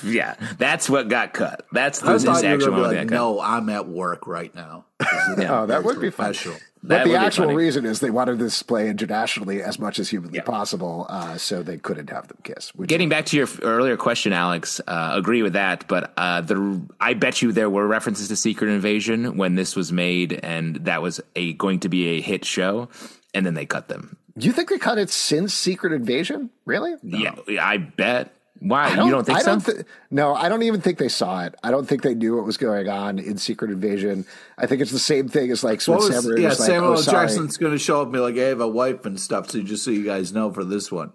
[0.04, 1.66] yeah, that's what got cut.
[1.72, 3.40] That's the I this thought you were actual going to one be that like, no,
[3.40, 4.86] I'm at work right now.
[5.00, 6.34] oh, that would be fun.
[6.82, 10.08] That But the actual reason is they wanted this to play internationally as much as
[10.08, 10.44] humanly Yeah.
[10.44, 12.72] possible, uh, so they couldn't have them kiss.
[12.86, 15.84] Getting back to your earlier question, Alex, uh, agree with that.
[15.88, 19.92] But uh, the I bet you there were references to Secret Invasion when this was
[19.92, 22.88] made, and that was a going to be a hit show,
[23.34, 24.16] and then they cut them.
[24.38, 26.48] Do you think they cut it since Secret Invasion?
[26.64, 26.94] Really?
[27.02, 28.32] Yeah, I bet.
[28.60, 29.46] Why I you don't think I so?
[29.46, 31.54] Don't thi- no, I don't even think they saw it.
[31.62, 34.26] I don't think they knew what was going on in Secret Invasion.
[34.58, 37.02] I think it's the same thing as like was, Samurai yeah, was like, Samuel oh,
[37.02, 39.50] Jackson's going to show up and be like, hey, I have a wife and stuff.
[39.50, 41.12] So just so you guys know for this one.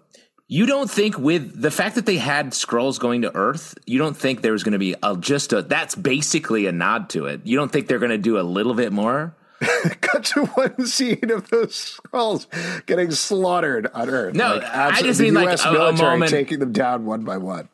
[0.48, 4.16] you don't think with the fact that they had Skrulls going to Earth, you don't
[4.16, 7.42] think there was going to be a, just a that's basically a nod to it.
[7.44, 9.36] You don't think they're going to do a little bit more?
[10.00, 12.46] Cut to one scene of those Skrulls
[12.86, 14.34] getting slaughtered on Earth.
[14.34, 17.24] No, Like, I just mean, like, US a- a military moment- taking them down one
[17.24, 17.68] by one.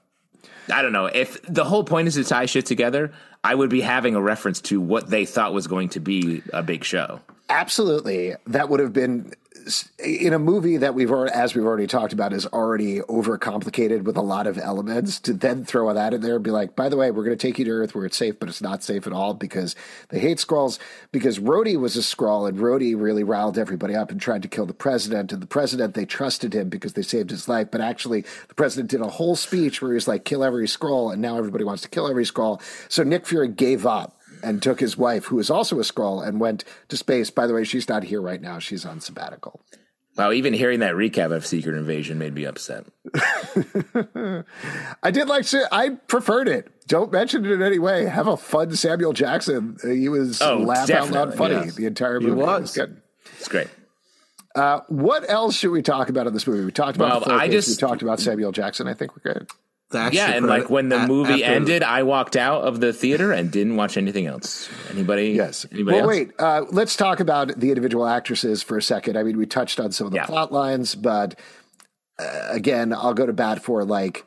[0.73, 1.07] I don't know.
[1.07, 4.61] If the whole point is to tie shit together, I would be having a reference
[4.63, 7.21] to what they thought was going to be a big show.
[7.51, 9.33] Absolutely, that would have been
[9.99, 14.17] in a movie that we've already, as we've already talked about, is already overcomplicated with
[14.17, 15.21] a lot of elements.
[15.21, 17.47] To then throw that in there and be like, by the way, we're going to
[17.47, 19.75] take you to Earth where it's safe, but it's not safe at all because
[20.09, 20.79] they hate Skrulls.
[21.11, 24.67] Because Rhodey was a Skrull, and Rhodey really riled everybody up and tried to kill
[24.67, 25.33] the president.
[25.33, 27.71] And the president, they trusted him because they saved his life.
[27.71, 31.13] But actually, the president did a whole speech where he was like, "Kill every Skrull,"
[31.13, 32.61] and now everybody wants to kill every Skrull.
[32.89, 36.41] So Nick Fury gave up and took his wife, who is also a Skrull, and
[36.41, 37.31] went to space.
[37.31, 39.65] By the way, she's not here right now; she's on sabbatical.
[40.17, 42.85] Wow, even hearing that recap of Secret Invasion made me upset.
[45.03, 45.47] I did like.
[45.47, 46.71] to- I preferred it.
[46.87, 48.05] Don't mention it in any way.
[48.05, 49.77] Have a fun Samuel Jackson.
[49.83, 51.75] He was Oh, laugh out loud definitely, funny yes.
[51.77, 52.41] the entire He movie.
[52.41, 52.75] It was.
[52.75, 53.01] good.
[53.39, 53.69] It's great.
[54.55, 56.65] Uh, what else should we talk about in this movie?
[56.65, 58.87] We talked about Well, the I just- we talked about Samuel Jackson.
[58.89, 59.49] I think we're good.
[59.95, 63.33] Yeah, and like when the a- movie after- ended, I walked out of the theater
[63.33, 64.69] and didn't watch anything else.
[64.91, 65.31] Anybody?
[65.31, 65.67] Yes.
[65.73, 66.09] Anybody well, else?
[66.09, 66.31] wait.
[66.39, 69.17] Uh, let's talk about the individual actresses for a second.
[69.17, 70.27] I mean, we touched on some of the Yeah.
[70.27, 71.39] plot lines, but
[72.19, 74.25] uh, again, I'll go to bat for like.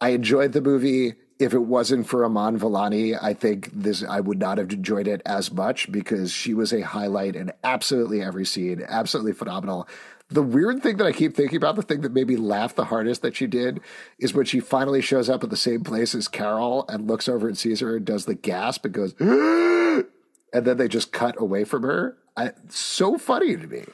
[0.00, 1.14] I enjoyed the movie.
[1.38, 5.22] If it wasn't for Iman Vellani, I think this I would not have enjoyed it
[5.24, 9.88] as much because she was a highlight in absolutely every scene, absolutely phenomenal.
[10.30, 12.84] The weird thing that I keep thinking about, the thing that made me laugh the
[12.84, 13.80] hardest that she did,
[14.18, 17.48] is when she finally shows up at the same place as Carol and looks over
[17.48, 20.04] and sees her and does the gasp and goes, and
[20.52, 22.16] then they just cut away from her.
[22.36, 23.84] I, so funny to me.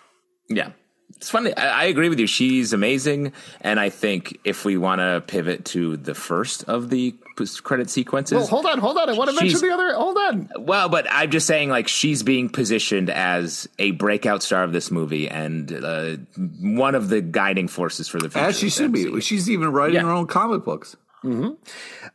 [0.48, 0.72] Yeah.
[1.16, 1.56] It's funny.
[1.56, 2.26] I, I agree with you.
[2.26, 3.32] She's amazing.
[3.62, 7.14] And I think if we want to pivot to the first of the
[7.62, 8.36] credit sequences.
[8.36, 9.08] Well, hold on, hold on.
[9.10, 9.94] I want to mention the other.
[9.94, 10.48] Hold on.
[10.58, 14.90] Well, but I'm just saying, like, she's being positioned as a breakout star of this
[14.90, 16.16] movie and uh,
[16.60, 18.46] one of the guiding forces for the future.
[18.46, 19.04] As she should be.
[19.06, 19.22] MCU.
[19.22, 20.02] She's even writing Yeah.
[20.02, 20.96] her own comic books.
[21.24, 21.52] Mm-hmm.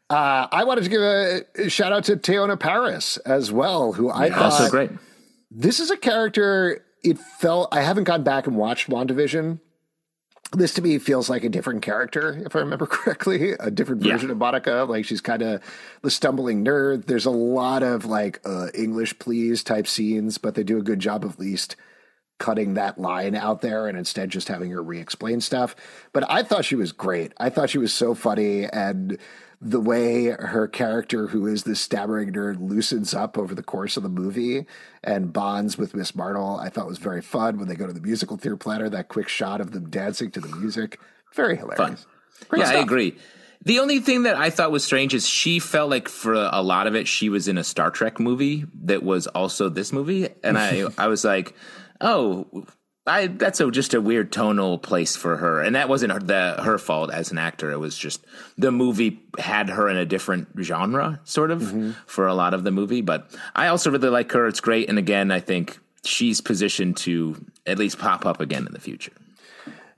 [0.10, 4.28] Uh, I wanted to give a shout out to Teyonah Parris as well, who I
[4.28, 4.92] Yeah, thought also great.
[5.50, 6.84] this is a character.
[7.04, 9.60] It felt I haven't gone back and watched WandaVision.
[10.54, 14.14] This to me feels like a different character, if I remember correctly, a different Yeah.
[14.14, 14.86] version of Monica.
[14.88, 15.64] Like she's kind of
[16.02, 17.06] the stumbling nerd.
[17.06, 21.00] There's a lot of like uh, English please type scenes, but they do a good
[21.00, 21.76] job of at least
[22.38, 25.76] cutting that line out there and instead just having her re-explain stuff.
[26.12, 27.34] But I thought she was great.
[27.38, 29.18] I thought she was so funny and
[29.64, 34.02] the way her character, who is this stammering nerd, loosens up over the course of
[34.02, 34.66] the movie
[35.04, 37.60] and bonds with Miss Marvel, I thought was very fun.
[37.60, 40.40] When they go to the musical theater planner, that quick shot of them dancing to
[40.40, 41.00] the music,
[41.34, 42.08] very hilarious.
[42.52, 43.16] Yeah, I agree.
[43.64, 46.88] The only thing that I thought was strange is she felt like for a lot
[46.88, 50.58] of it she was in a Star Trek movie that was also this movie, and
[50.58, 51.54] I I was like,
[52.02, 52.66] oh,
[53.14, 56.62] I that's a, just a weird tonal place for her, and that wasn't her, the,
[56.64, 57.72] her fault as an actor.
[57.72, 58.26] It was just
[58.58, 61.92] the movie had her in a different genre, sort of, Mm-hmm.
[62.06, 63.02] for a lot of the movie.
[63.02, 64.48] But I also really like her.
[64.48, 67.36] It's great, and again, I think she's positioned to
[67.68, 69.14] at least pop up again in the future.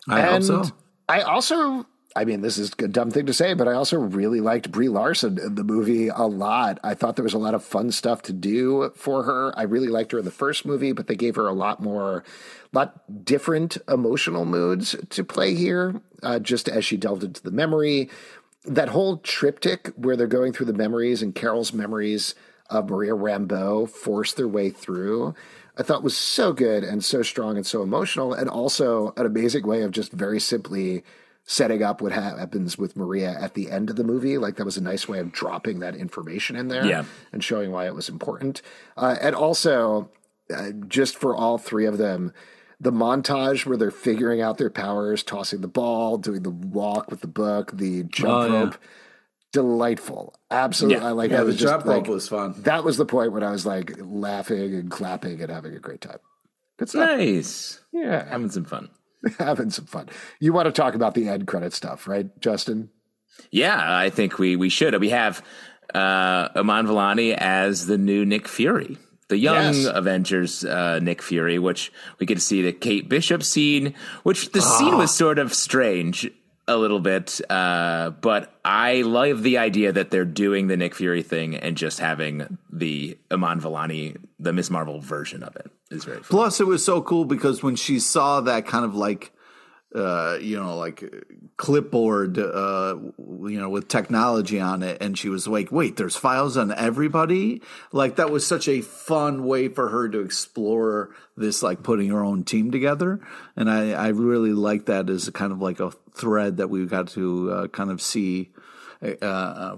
[0.10, 0.64] I hope so.
[1.08, 4.40] I also, I mean, this is a dumb thing to say, but I also really
[4.40, 6.80] liked Brie Larson in the movie a lot.
[6.84, 9.52] I thought there was a lot of fun stuff to do for her.
[9.58, 12.24] I really liked her in the first movie, but they gave her a lot more,
[12.72, 18.10] lot different emotional moods to play here, uh, just as she delved into the memory.
[18.66, 22.36] That whole triptych where they're going through the memories and Carol's memories
[22.70, 25.34] of Maria Rambeau force their way through.
[25.76, 29.66] I thought was so good and so strong and so emotional, and also an amazing
[29.66, 31.04] way of just very simply
[31.46, 34.38] setting up what ha- happens with Maria at the end of the movie.
[34.38, 37.04] Like that was a nice way of dropping that information in there Yeah.
[37.32, 38.62] and showing why it was important.
[38.96, 40.10] Uh, and also,
[40.54, 42.32] uh, just for all three of them,
[42.80, 47.22] the montage where they're figuring out their powers, tossing the ball, doing the walk with
[47.22, 48.60] the book, the jump Oh, yeah.
[48.64, 48.78] rope,
[49.52, 50.36] delightful.
[50.52, 51.08] Absolutely, Yeah.
[51.08, 51.30] I like.
[51.30, 51.36] That.
[51.36, 52.56] Yeah, I the was just jump rope like, was fun.
[52.64, 56.02] that was the point when I was like laughing and clapping and having a great
[56.02, 56.18] time.
[56.78, 57.08] Good stuff.
[57.18, 58.90] Nice, Yeah, having some fun.
[59.40, 60.10] having some fun.
[60.40, 62.90] You want to talk about the end credit stuff, right, Justin?
[63.52, 65.00] Yeah, I think we we should.
[65.00, 65.44] We have
[65.94, 68.98] uh, Iman Vellani as the new Nick Fury,
[69.30, 69.86] the young Yes.
[69.86, 74.62] Avengers uh, Nick Fury, which we get to see the Kate Bishop scene, which the
[74.62, 76.30] scene was sort of strange
[76.68, 81.22] a little bit, uh, but I love the idea that they're doing the Nick Fury
[81.22, 86.22] thing and just having the Iman Vellani, the Miss Marvel version of it is very.
[86.22, 89.34] Plus, it was so cool because when she saw that kind of like,
[89.94, 91.04] uh, you know, like
[91.58, 96.56] clipboard, uh, you know, with technology on it, and she was like, "Wait, there's files
[96.56, 101.84] on everybody." Like that was such a fun way for her to explore this, like
[101.84, 103.20] putting her own team together,
[103.56, 106.86] and I, I really like that as a kind of like a thread that we
[106.86, 108.52] got to uh, kind of see.
[109.02, 109.78] Uh, uh,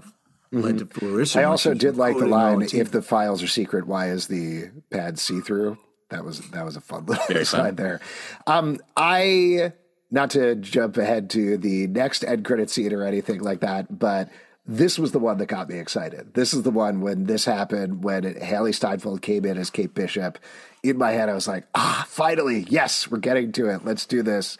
[0.52, 1.40] led to fruition.
[1.40, 5.18] I also did like the line, "If the files are secret, why is the pad
[5.18, 5.78] see through?"
[6.10, 7.74] That was that was a fun little Very fun.
[7.74, 8.00] there.
[8.46, 9.72] Um, I
[10.10, 14.30] not to jump ahead to the next end credit scene or anything like that, but
[14.64, 16.34] this was the one that got me excited.
[16.34, 20.38] This is the one when this happened when Hailee Steinfeld came in as Kate Bishop.
[20.84, 23.84] In my head, I was like, "Ah, finally, yes, we're getting to it.
[23.84, 24.56] Let's do this."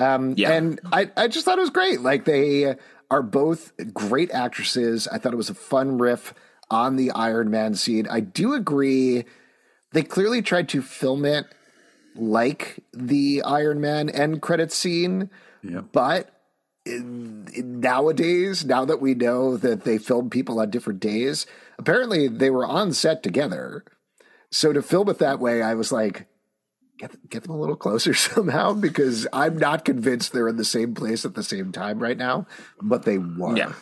[0.00, 0.52] Um, Yeah.
[0.52, 2.00] And I, I just thought it was great.
[2.00, 2.74] Like they
[3.10, 5.06] are both great actresses.
[5.08, 6.32] I thought it was a fun riff
[6.70, 8.06] on the Iron Man scene.
[8.08, 9.24] I do agree.
[9.92, 11.46] They clearly tried to film it
[12.14, 15.30] like the Iron Man end credit scene,
[15.62, 15.80] yeah.
[15.80, 16.30] but
[16.86, 21.46] nowadays, now that we know that they filmed people on different days,
[21.78, 23.84] apparently they were on set together.
[24.50, 26.26] So to film it that way, I was like,
[27.00, 30.94] get get them a little closer somehow because I'm not convinced they're in the same
[30.94, 32.46] place at the same time right now,
[32.80, 33.56] but they were.
[33.56, 33.72] Yeah.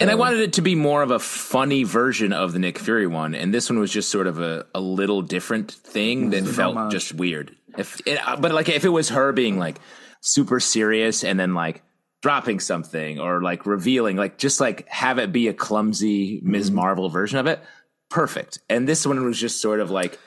[0.00, 3.06] and I wanted it to be more of a funny version of the Nick Fury
[3.06, 6.90] one, and this one was just sort of a, a little different thing that felt
[6.90, 7.54] just weird.
[7.78, 9.78] If it, uh, but like if it was her being like
[10.20, 11.82] super serious and then like
[12.22, 16.70] dropping something or like revealing, like just like have it be a clumsy Ms.
[16.70, 17.62] Marvel version of it,
[18.10, 18.58] perfect.
[18.68, 20.18] And this one was just sort of like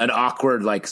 [0.00, 0.88] an awkward like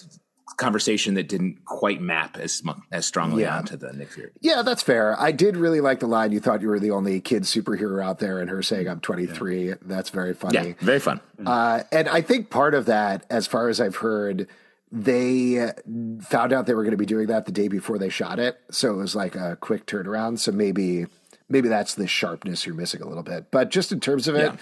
[0.56, 3.58] conversation that didn't quite map as as strongly Yeah.
[3.58, 4.30] onto the Nick Fury.
[4.40, 5.20] Yeah, that's fair.
[5.20, 6.32] I did really like the line.
[6.32, 9.74] You thought you were the only kid superhero out there, and her saying, "I'm 23."
[9.82, 10.68] That's very funny.
[10.68, 11.20] Yeah, very fun.
[11.44, 14.46] Uh, and I think part of that, as far as I've heard,
[14.92, 15.70] they
[16.20, 18.58] found out they were going to be doing that the day before they shot it,
[18.70, 20.38] so it was like a quick turnaround.
[20.38, 21.06] So maybe,
[21.48, 23.50] maybe that's the sharpness you're missing a little bit.
[23.50, 24.56] But just in terms of it, Yeah.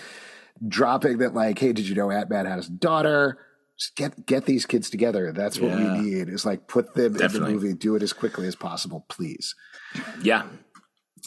[0.66, 3.38] dropping that, like, hey, did you know Ant Man has a daughter?
[3.78, 5.32] Just get get these kids together.
[5.32, 6.00] That's what Yeah.
[6.00, 6.28] we need.
[6.28, 7.52] Is like put them Definitely.
[7.52, 7.74] in the movie.
[7.74, 9.54] Do it as quickly as possible, please.
[10.22, 10.44] Yeah.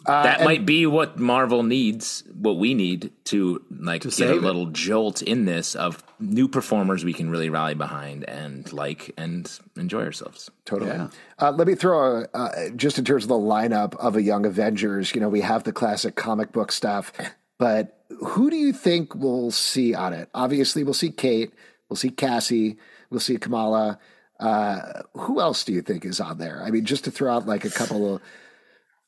[0.05, 4.15] Uh, that might be what Marvel needs, what we need to like To get a
[4.17, 4.43] save it.
[4.43, 9.51] little jolt in this of new performers we can really rally behind and like and
[9.75, 10.51] enjoy ourselves.
[10.65, 10.91] Totally.
[10.91, 11.07] Yeah.
[11.39, 14.45] Uh, let me throw a, uh, just in terms of the lineup of a Young
[14.45, 15.15] Avengers.
[15.15, 17.11] You know, we have the classic comic book stuff,
[17.57, 20.29] but who do you think we'll see on it?
[20.35, 21.51] Obviously, we'll see Kate,
[21.89, 22.77] we'll see Cassie,
[23.09, 23.99] we'll see Kamala.
[24.39, 26.61] Uh, who else do you think is on there?
[26.63, 28.21] I mean, just to throw out like a couple of,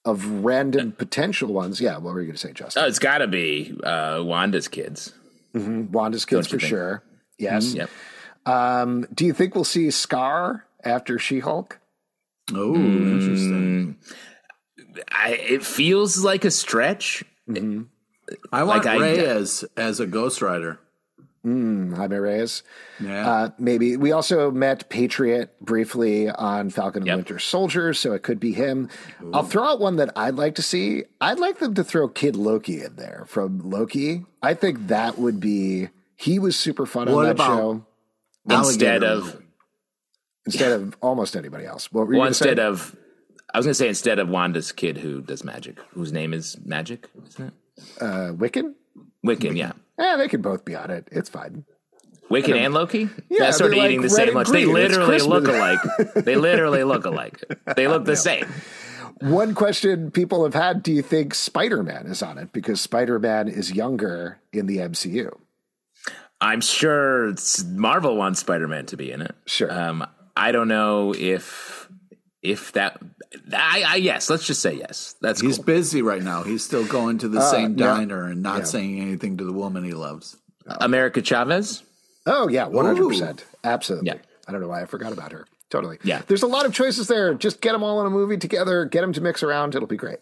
[0.06, 1.80] of random potential ones.
[1.80, 2.84] Yeah, what were you going to say, Justin?
[2.84, 5.14] Oh, it's got to be uh, Wanda's kids.
[5.54, 6.70] Wanda's kids for think?
[6.70, 7.04] sure.
[7.38, 7.74] Yes.
[7.76, 7.90] Yep.
[8.46, 11.80] Um, do you think we'll see Skaar after She Hulk?
[12.52, 13.12] Oh, Mm.
[13.22, 13.98] interesting.
[15.12, 17.24] I, it feels like a stretch.
[18.52, 20.80] I want Like I- Ray as as a Ghost Rider.
[21.44, 22.64] Jaime Reyes.
[23.00, 23.30] Yeah.
[23.30, 27.16] Uh, maybe we also met Patriot briefly on Falcon and Yep.
[27.18, 28.90] Winter Soldier, so it could be him.
[29.34, 31.04] I'll throw out one that I'd like to see.
[31.22, 34.26] I'd like them to throw Kid Loki in there from Loki.
[34.42, 35.90] I think that would be.
[36.16, 37.86] He was super fun on What that about- show
[38.50, 39.42] Instead of
[40.46, 41.92] instead of almost anybody else.
[41.92, 42.50] What were you well, gonna say?
[42.50, 42.96] instead of
[43.54, 46.56] I was going to say instead of Wanda's kid who does magic, whose name is
[46.66, 47.54] Magic, isn't it?
[48.02, 48.74] uh, Wiccan?
[49.26, 49.72] Wiccan, yeah.
[50.00, 51.08] Yeah, they could both be on it.
[51.12, 51.66] It's fine.
[52.32, 53.10] Wiccan and Loki?
[53.30, 54.50] Yeah, That's sort of they're eating the same lunch.
[54.50, 55.80] They literally look alike.
[56.16, 57.44] They literally look alike.
[57.76, 58.46] They look the same.
[59.20, 62.54] One question people have had: Do you think Spider Man is on it?
[62.54, 65.36] Because Spider Man is younger in the MCU.
[66.42, 67.34] I'm sure
[67.68, 69.36] Marvel wants Spider-Man to be in it.
[69.46, 69.72] Sure.
[69.72, 71.79] Um, I don't know if
[72.42, 73.00] if that.
[73.54, 74.30] I, I yes.
[74.30, 75.16] Let's just say yes.
[75.22, 75.66] That's He's cool.
[75.66, 76.44] busy right now.
[76.44, 77.88] He's still going to the uh, same yeah.
[77.88, 78.64] diner and not Yeah.
[78.66, 80.38] saying anything to the woman he loves.
[80.68, 81.84] Uh, America Chavez.
[82.26, 84.08] Oh yeah, one hundred percent, absolutely.
[84.08, 84.18] Yeah.
[84.48, 85.46] I don't know why I forgot about her.
[85.70, 86.00] Totally.
[86.04, 86.22] Yeah.
[86.28, 87.34] There's a lot of choices there.
[87.36, 88.86] Just get them all in a movie together.
[88.86, 89.76] Get them to mix around.
[89.76, 90.18] It'll be great.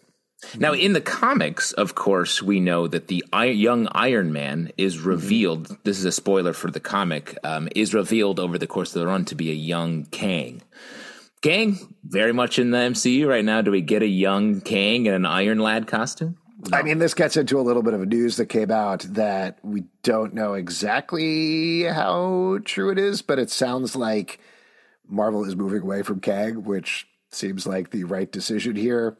[0.56, 4.96] Now, in the comics, of course, we know that the I- young Iron Man is
[4.96, 5.08] mm-hmm.
[5.08, 5.78] revealed.
[5.84, 7.36] This is a spoiler for the comic.
[7.42, 10.62] Um, is revealed over the course of the run to be a young Kang.
[11.42, 13.62] Kang, very much in the MCU right now.
[13.62, 16.36] Do we get a young Kang in an Iron Lad costume?
[16.72, 19.84] I mean, this gets into a little bit of news that came out that we
[20.02, 24.40] don't know exactly how true it is, but it sounds like
[25.06, 29.16] Marvel is moving away from Kang, which seems like the right decision here.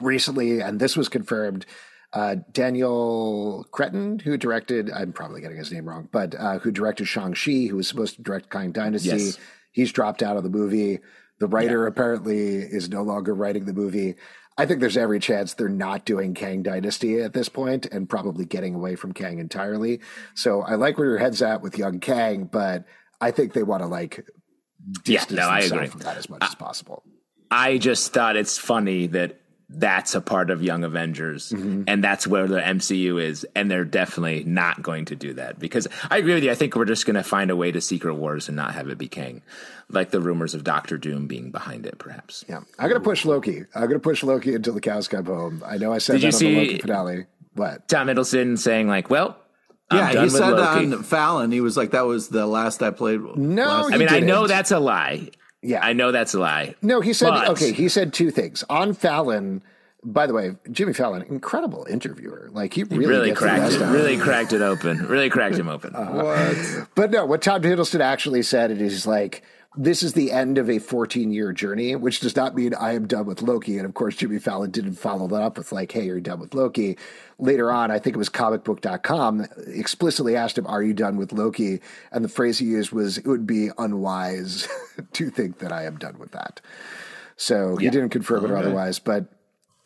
[0.00, 1.66] Recently, and this was confirmed,
[2.14, 7.06] uh, Daniel Cretton, who directed, I'm probably getting his name wrong, but uh, who directed
[7.06, 9.38] Shang-Chi, who was supposed to direct Kang Dynasty, Yes.
[9.78, 10.98] He's dropped out of the movie.
[11.38, 14.16] The writer apparently is no longer writing the movie.
[14.56, 18.44] I think there's every chance they're not doing Kang Dynasty at this point and probably
[18.44, 20.00] getting away from Kang entirely.
[20.34, 22.86] So I like where your head's at with young Kang, but
[23.20, 24.26] I think they want to like
[25.06, 25.86] Yeah, distance no, I agree.
[25.86, 27.04] from that as much as possible.
[27.52, 29.38] I just thought it's funny that
[29.70, 31.82] that's a part of Young Avengers, mm-hmm.
[31.86, 35.86] and that's where the MCU is, and they're definitely not going to do that because
[36.10, 36.50] I agree with you.
[36.50, 38.88] I think we're just going to find a way to Secret Wars and not have
[38.88, 39.42] it be Kang,
[39.90, 42.44] like the rumors of Doctor Doom being behind it, perhaps.
[42.48, 43.64] Yeah, I'm gonna push Loki.
[43.74, 45.62] I'm gonna push Loki until the cows come home.
[45.66, 47.26] I know I said Did that you on see- the Loki finale.
[47.54, 47.88] What?
[47.88, 49.36] Tom Hiddleston saying like, "Well,
[49.90, 52.46] I'm yeah, done he with said Loki." on Fallon, he was like, "That was the
[52.46, 55.30] last I played." No, last- he I mean, I know that's a lie.
[55.62, 55.84] Yeah.
[55.84, 56.74] I know that's a lie.
[56.82, 57.72] No, he said But- okay.
[57.72, 59.62] He said two things on Fallon.
[60.04, 62.48] By the way, Jimmy Fallon, incredible interviewer.
[62.52, 63.82] Like he really, Really cracked it.
[63.82, 65.04] out Really cracked it open.
[65.08, 65.94] Really cracked him open.
[65.96, 69.42] Uh, but no, what Tom Hiddleston actually said it is like
[69.80, 73.06] this is the end of a 14 year journey, which does not mean I am
[73.06, 73.78] done with Loki.
[73.78, 76.40] And of course, Jimmy Fallon didn't follow that up with like, "Hey, are you're done
[76.40, 76.98] with Loki."
[77.38, 81.80] Later on, I think it was comicbook.com explicitly asked him, "Are you done with Loki?"
[82.10, 84.68] And the phrase he used was, "It would be unwise
[85.12, 86.60] to think that I am done with that."
[87.36, 89.26] So he didn't confirm it or otherwise, but.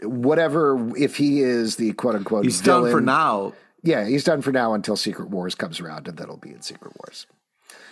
[0.04, 3.52] Whatever, if he is the quote unquote, He's done for now.
[3.84, 6.60] Yeah, he's done for now until Secret Wars comes around, and then it'll be in
[6.60, 7.28] Secret Wars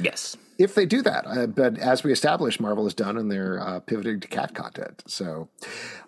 [0.00, 0.36] yes.
[0.58, 1.26] if they do that.
[1.26, 5.02] Uh, but as we established, Marvel is done and they're uh, pivoting to cat content.
[5.06, 5.48] So,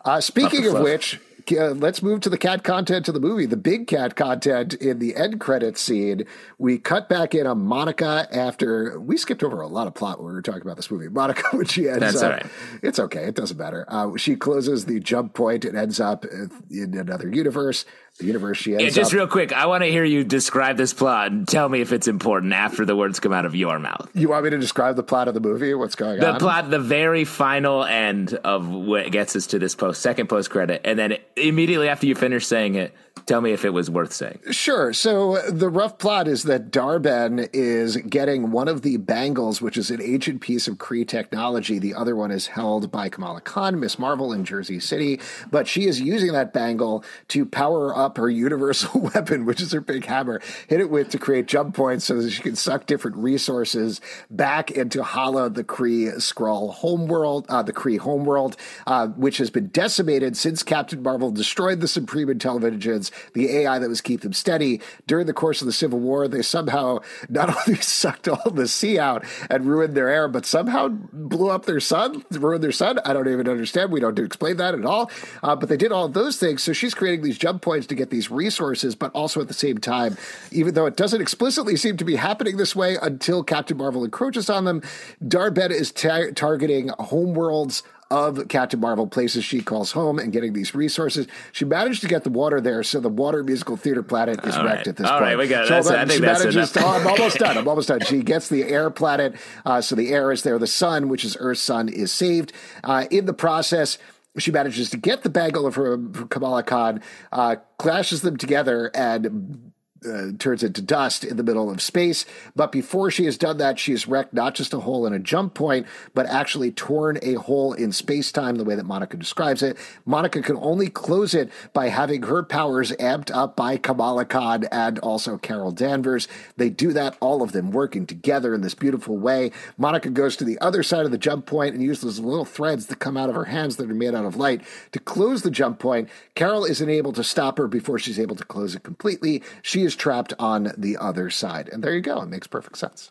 [0.04, 1.20] uh, speaking of which,
[1.50, 3.46] uh, let's move to the cat content of the movie.
[3.46, 6.24] The big cat content in the end credits scene.
[6.58, 10.28] We cut back in on Monica after we skipped over a lot of plot when
[10.28, 11.08] we were talking about this movie.
[11.22, 12.46] Monica, when she ends That's up, right.
[12.82, 13.24] it's okay.
[13.24, 13.84] It doesn't matter.
[13.88, 17.84] Uh, she closes the jump point and ends up in another universe.
[18.18, 19.16] The universe she ends Yeah, just up.
[19.16, 22.06] real quick, I want to hear you describe this plot and tell me if it's
[22.06, 24.10] important after the words come out of your mouth.
[24.14, 25.72] you want me to describe the plot of the movie?
[25.72, 26.34] What's going on?
[26.34, 30.50] The plot, the very final end of what gets us to this post, second post
[30.50, 32.94] credit, and then immediately after you finish saying it,
[33.26, 34.40] tell me if it was worth saying.
[34.50, 34.92] Sure.
[34.92, 39.90] So the rough plot is that Dar-Benn is getting one of the bangles, which is
[39.90, 41.78] an ancient piece of Kree technology.
[41.78, 45.86] The other one is held by Kamala Khan, Miss Marvel in Jersey City, but she
[45.86, 50.40] is using that bangle to power up her universal weapon, which is her big hammer,
[50.68, 54.00] hit it with to create jump points so that she can suck different resources
[54.30, 58.56] back into Hala, the Kree Skrull homeworld, uh, the Kree homeworld,
[58.86, 63.01] uh, which has been decimated since Captain Marvel destroyed the Supreme Intelligence
[63.34, 64.80] the AI that was keeping them steady.
[65.06, 66.98] During the course of the Civil War, they somehow
[67.28, 71.64] not only sucked all the sea out and ruined their air, but somehow blew up
[71.64, 72.98] their sun, ruined their sun.
[73.04, 73.92] I don't even understand.
[73.92, 75.10] We don't explain that at all.
[75.42, 76.62] Uh, but they did all those things.
[76.62, 79.78] So she's creating these jump points to get these resources, but also at the same
[79.78, 80.16] time,
[80.50, 84.48] even though it doesn't explicitly seem to be happening this way until Captain Marvel encroaches
[84.50, 84.82] on them,
[85.26, 87.82] Dar-Benn is ta- targeting homeworlds
[88.12, 91.26] of Captain Marvel, places she calls home, and getting these resources.
[91.52, 94.64] She managed to get the water there, so the water musical theater planet is All
[94.64, 94.86] wrecked right.
[94.88, 95.22] at this All point.
[95.22, 95.68] right, we got it.
[95.68, 96.72] So That's- I think she that's manages enough.
[96.74, 97.56] to, oh, I'm almost done.
[97.58, 98.00] I'm almost done.
[98.00, 99.34] She gets the air planet,
[99.64, 100.58] uh, so the air is there.
[100.58, 102.52] The sun, which is Earth's sun, is saved.
[102.84, 103.96] Uh, in the process,
[104.38, 107.00] she manages to get the bangle of her, her Kamala Khan,
[107.32, 109.71] uh, clashes them together, and
[110.06, 112.24] uh, turns into dust in the middle of space.
[112.56, 115.18] But before she has done that, she has wrecked not just a hole in a
[115.18, 119.62] jump point, but actually torn a hole in space time, the way that Monica describes
[119.62, 119.76] it.
[120.04, 124.98] Monica can only close it by having her powers amped up by Kamala Khan and
[125.00, 126.28] also Carol Danvers.
[126.56, 129.52] They do that, all of them working together in this beautiful way.
[129.78, 132.98] Monica goes to the other side of the jump point and uses little threads that
[132.98, 135.78] come out of her hands that are made out of light to close the jump
[135.78, 136.08] point.
[136.34, 139.42] Carol isn't able to stop her before she's able to close it completely.
[139.62, 141.68] She is trapped on the other side.
[141.72, 142.20] And there you go.
[142.22, 143.10] It makes perfect sense.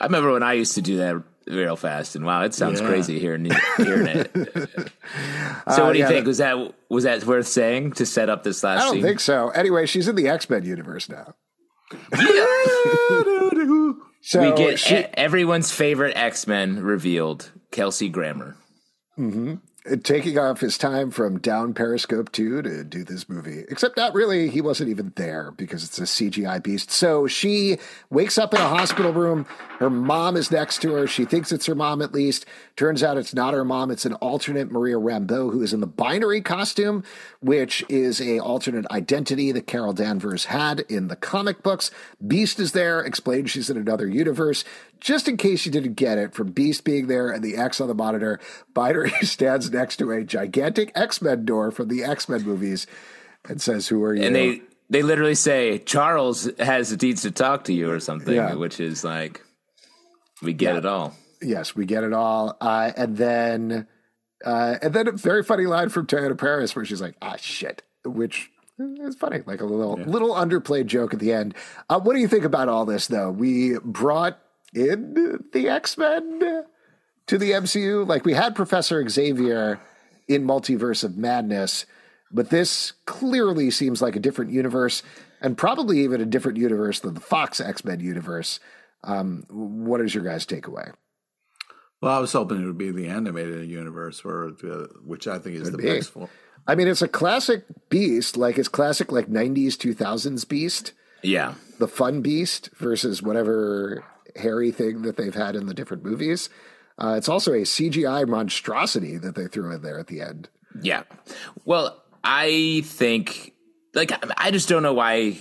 [0.00, 2.86] I remember when I used to do that real fast, and wow, it sounds Yeah.
[2.88, 4.30] crazy hearing hearing it.
[4.34, 6.24] so, what do uh, you yeah, think?
[6.24, 9.02] that- Was that was that worth saying to set up this last I don't scene?
[9.02, 9.48] think so.
[9.50, 11.34] Anyway, she's in the X Men universe now.
[14.22, 17.52] So we get she, everyone's favorite X Men revealed.
[17.70, 18.56] Kelsey Grammer.
[19.16, 19.54] Mm-hmm.
[20.02, 23.64] Taking off his time from down Periscope 2 to do this movie.
[23.68, 26.90] Except not really, he wasn't even there because it's a CGI beast.
[26.90, 27.78] So she
[28.10, 29.46] wakes up in a hospital room.
[29.78, 31.06] Her mom is next to her.
[31.06, 32.46] She thinks it's her mom at least.
[32.76, 33.90] Turns out it's not her mom.
[33.90, 37.04] It's an alternate Maria Rambeau who is in the binary costume,
[37.40, 41.90] which is a alternate identity that Carol Danvers had in the comic books.
[42.26, 44.64] Beast is there, explains she's in another universe.
[45.00, 47.88] Just in case you didn't get it, from Beast being there and the X on
[47.88, 48.40] the monitor,
[48.74, 52.86] Binary stands next to a gigantic X Men door from the X Men movies
[53.48, 54.22] and says, Who are you?
[54.22, 58.34] And they they literally say Charles has the deeds to talk to you or something,
[58.34, 58.54] Yeah.
[58.54, 59.42] which is like
[60.42, 60.78] we get Yeah.
[60.78, 61.14] it all.
[61.42, 62.56] yes, we get it all.
[62.60, 63.86] Uh, and then,
[64.44, 67.82] uh, and then a very funny line from Teyonah Parris where she's like, ah, shit,
[68.04, 71.54] which is funny, like a little, little underplayed joke at the end.
[71.88, 73.30] Uh, what do you think about all this, though?
[73.30, 74.38] We brought
[74.76, 76.64] in the X Men
[77.26, 78.06] to the MCU.
[78.06, 79.80] Like we had Professor Xavier
[80.28, 81.86] in Multiverse of Madness,
[82.30, 85.02] but this clearly seems like a different universe
[85.40, 88.60] and probably even a different universe than the Fox X Men universe.
[89.04, 90.92] Um, what is your guys' takeaway?
[92.02, 95.56] Well, I was hoping it would be the animated universe, where, uh, which I think
[95.56, 95.84] is the be.
[95.84, 96.28] best for.
[96.66, 101.54] I mean, it's a classic Beast, like it's classic, like '90s, 2000s Beast, Yeah.
[101.78, 104.04] the fun Beast versus whatever
[104.38, 106.48] hairy thing that they've had in the different movies.
[106.98, 110.48] Uh, it's also a CGI monstrosity that they threw in there at the end.
[110.80, 111.02] Yeah.
[111.64, 113.52] Well, I think
[113.94, 115.38] like I just don't know why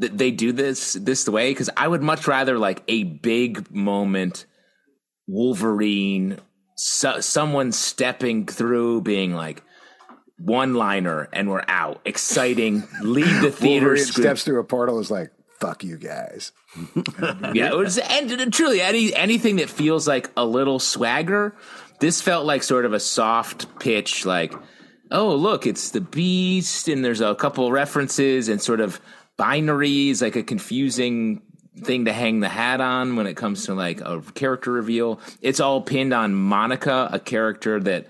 [0.00, 4.46] th- they do this this way because I would much rather like a big moment
[5.26, 6.38] Wolverine
[6.76, 9.62] so, someone stepping through being like
[10.38, 15.10] one liner and we're out exciting leave the theater Wolverine steps through a portal is
[15.10, 15.30] like,
[15.62, 16.50] "Fuck you guys."
[17.54, 21.54] yeah, was, and truly any anything that feels like a little swagger.
[22.00, 24.52] This felt like sort of a soft pitch, like,
[25.12, 29.00] oh look, it's the Beast, and there's a couple references and sort of
[29.38, 31.42] binaries, like a confusing
[31.78, 35.20] thing to hang the hat on when it comes to like a character reveal.
[35.40, 38.08] It's all pinned on Monica, a character that,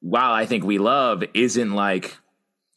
[0.00, 2.18] while I think we love, isn't like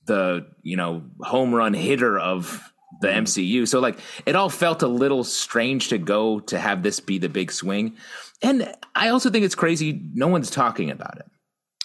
[0.05, 2.72] the you know home run hitter of
[3.03, 3.25] the mm-hmm.
[3.25, 3.67] MCU.
[3.67, 7.29] So like it all felt a little strange to go to have this be the
[7.29, 7.95] big swing.
[8.41, 11.25] And I also think it's crazy no one's talking about it.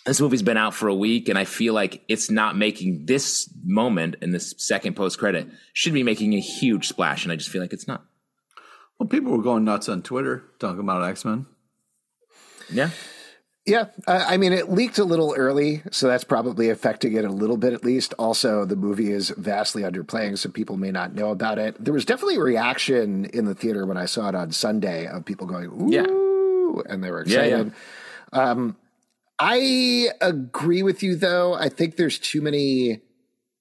[0.06, 3.52] This movie's been out for a week and I feel like it's not making this
[3.62, 7.50] moment in this second post credit should be making a huge splash and I just
[7.50, 8.04] feel like it's not.
[8.98, 11.46] Well, people were going nuts on Twitter talking about X Men.
[12.70, 12.90] Yeah.
[13.68, 17.30] Yeah, uh, I mean, it leaked a little early, so that's probably affecting it a
[17.30, 18.14] little bit at least.
[18.18, 21.76] Also, the movie is vastly underplaying, so people may not know about it.
[21.78, 25.26] There was definitely a reaction in the theater when I saw it on Sunday of
[25.26, 26.06] people going, "Ooh," Yeah.
[26.92, 27.72] and they were Yeah, excited.
[28.32, 28.76] Um,
[29.38, 31.52] I agree with you, though.
[31.54, 33.02] I think there's too many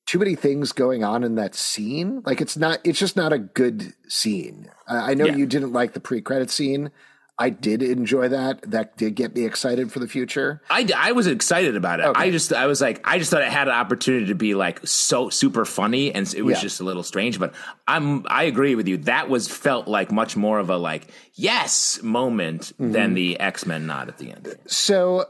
[0.07, 2.21] too many things going on in that scene.
[2.25, 4.69] Like it's not, it's just not a good scene.
[4.87, 5.35] I I know Yeah.
[5.35, 6.91] you didn't like the pre-credit scene.
[7.39, 8.61] I did enjoy that.
[8.71, 10.61] That did get me excited for the future.
[10.71, 12.07] I, I was excited about it.
[12.07, 12.19] Okay.
[12.21, 14.85] I just I was like I just thought it had an opportunity to be like
[14.87, 16.61] so super funny and it was Yeah.
[16.61, 17.39] just a little strange.
[17.39, 17.53] But
[17.87, 18.97] I'm I agree with you.
[18.97, 22.91] That was felt like much more of a like yes moment Mm-hmm.
[22.93, 24.55] than the X Men nod at the end.
[24.65, 25.25] So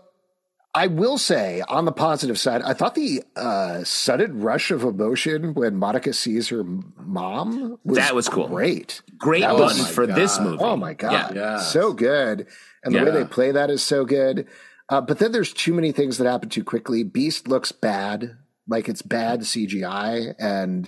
[0.78, 5.54] I will say, on the positive side, I thought the uh, sudden rush of emotion
[5.54, 8.48] when Monica sees her mom was That was cool.
[8.48, 10.60] Great, Great That button was- for this movie.
[10.64, 11.42] Oh my god, Yeah.
[11.42, 11.60] Yeah.
[11.60, 12.48] so good,
[12.84, 14.48] and the way they play that is so good.
[14.90, 17.04] Uh, but then there's too many things that happen too quickly.
[17.04, 20.88] Beast looks bad, like it's bad CGI, and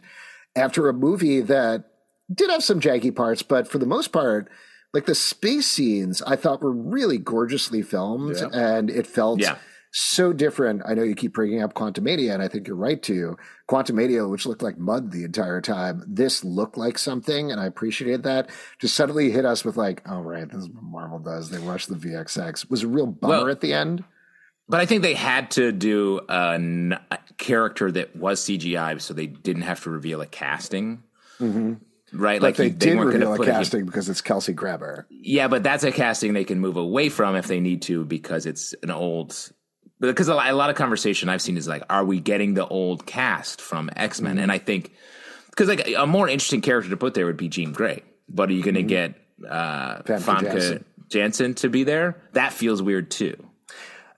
[0.55, 1.85] after a movie that
[2.33, 4.49] did have some janky parts, but for the most part,
[4.93, 8.47] like the space scenes, I thought were really gorgeously filmed, Yeah.
[8.53, 9.55] and it felt Yeah.
[9.91, 10.83] So different.
[10.85, 13.37] I know you keep bringing up Quantumania, and I think you're right to.
[13.67, 18.23] Quantumania, which looked like mud the entire time, this looked like something, and I appreciated
[18.23, 18.49] that.
[18.77, 21.49] Just suddenly hit us with like, oh right, this is what Marvel does.
[21.49, 22.65] They rush the VFX.
[22.65, 24.03] It was a real bummer Well- at the end.
[24.67, 26.99] But I think they had to do a,
[27.39, 31.01] character that was CGI, so they didn't have to reveal a casting.
[31.39, 31.73] Mm-hmm.
[32.13, 35.07] Right, But like they you- did weren't gonna reveal a- casting because it's Kelsey Grammer.
[35.09, 38.45] Yeah, but that's a casting they can move away from if they need to because
[38.45, 39.35] it's an old.
[39.99, 42.65] Because a lot, a lot of conversation I've seen is like, are we getting the
[42.67, 44.37] old cast from X Men?
[44.37, 44.91] And I think
[45.49, 48.53] because like a more interesting character to put there would be Jean Grey, but are
[48.53, 49.15] you going to get
[49.47, 50.85] uh, Famke Famke Janssen.
[51.09, 52.21] Janssen to be there?
[52.33, 53.35] That feels weird too.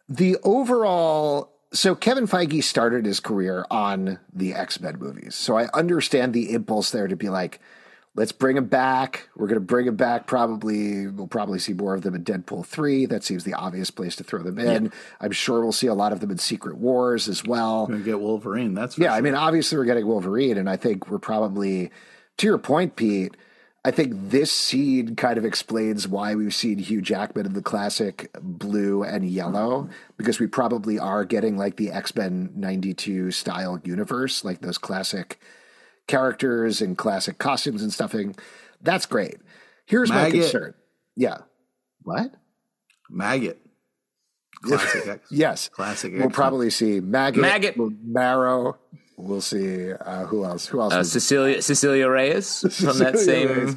[0.07, 5.35] the overall so Kevin Feige started his career on the X-Men movies.
[5.35, 7.61] So I understand the impulse there to be like,
[8.15, 9.29] let's bring him back.
[9.35, 10.27] We're going to bring him back.
[10.27, 13.05] Probably, we'll probably see more of them in Deadpool 3.
[13.05, 14.91] That seems the obvious place to throw them in.
[15.19, 17.87] I'm sure we'll see a lot of them in Secret Wars as well.
[17.87, 18.73] Gonna get Wolverine.
[18.73, 21.89] That's Yeah, I mean, obviously we're getting Wolverine, and I think we're probably,
[22.37, 23.37] to your point, Pete.
[23.83, 28.29] I think this scene kind of explains why we've seen Hugh Jackman in the classic
[28.39, 34.45] blue and yellow, because we probably are getting like the X Men '92 style universe,
[34.45, 35.39] like those classic
[36.11, 38.35] characters and classic costumes and stuffing.
[38.81, 39.37] That's great.
[39.85, 40.41] Here's my Maggot.
[40.41, 40.73] concern.
[41.15, 41.37] Yeah.
[42.03, 42.33] What?
[43.09, 43.59] Maggot.
[44.61, 45.27] Classic X.
[45.31, 45.69] Yes.
[45.69, 47.75] Classic We'll probably see Maggot, Maggot.
[47.77, 48.77] Marrow.
[49.17, 50.67] We'll see uh, who else.
[50.67, 50.93] Who else?
[50.93, 53.75] Uh, Cecilia Cecilia Reyes from that same.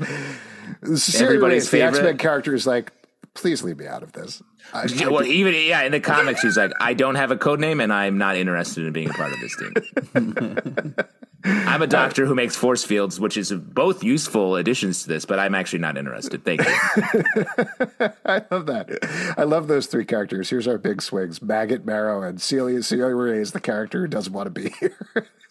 [0.97, 2.93] Cecilia Everybody's Reyes, the X Men character is like,
[3.35, 4.43] please leave me out of this.
[4.73, 7.61] I, I Well, even yeah, in the comics, he's like, I don't have a code
[7.61, 10.95] name, and I'm not interested in being a part of this team.
[11.47, 15.39] I'm a doctor who makes force fields, which is both useful additions to this, but
[15.39, 16.43] I'm actually not interested.
[16.43, 16.67] Thank you.
[18.25, 19.35] I love that.
[19.37, 20.49] I love those three characters.
[20.49, 22.83] Here's our big swings: Maggot, Marrow, and Celia.
[22.83, 24.97] Celia Ray is the character who doesn't want to be here.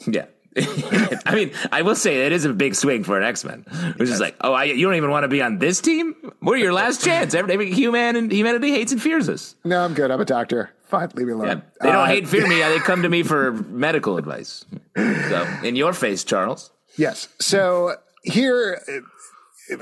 [0.07, 0.25] Yeah.
[1.25, 3.61] I mean, I will say it is a big swing for an X Men,
[3.97, 6.15] which is like, oh, I, you don't even want to be on this team.
[6.41, 7.33] We're your last chance.
[7.33, 9.55] Every, every human and humanity hates and fears us.
[9.63, 10.11] no, I'm good.
[10.11, 10.69] I'm a doctor.
[10.89, 11.47] Fine, leave me alone.
[11.47, 11.55] Yeah.
[11.81, 12.59] They don't Uh, hate fear me.
[12.61, 14.63] They come to me for medical advice.
[14.95, 16.69] So, in your face, Charles.
[16.97, 17.29] Yes.
[17.39, 18.79] So here,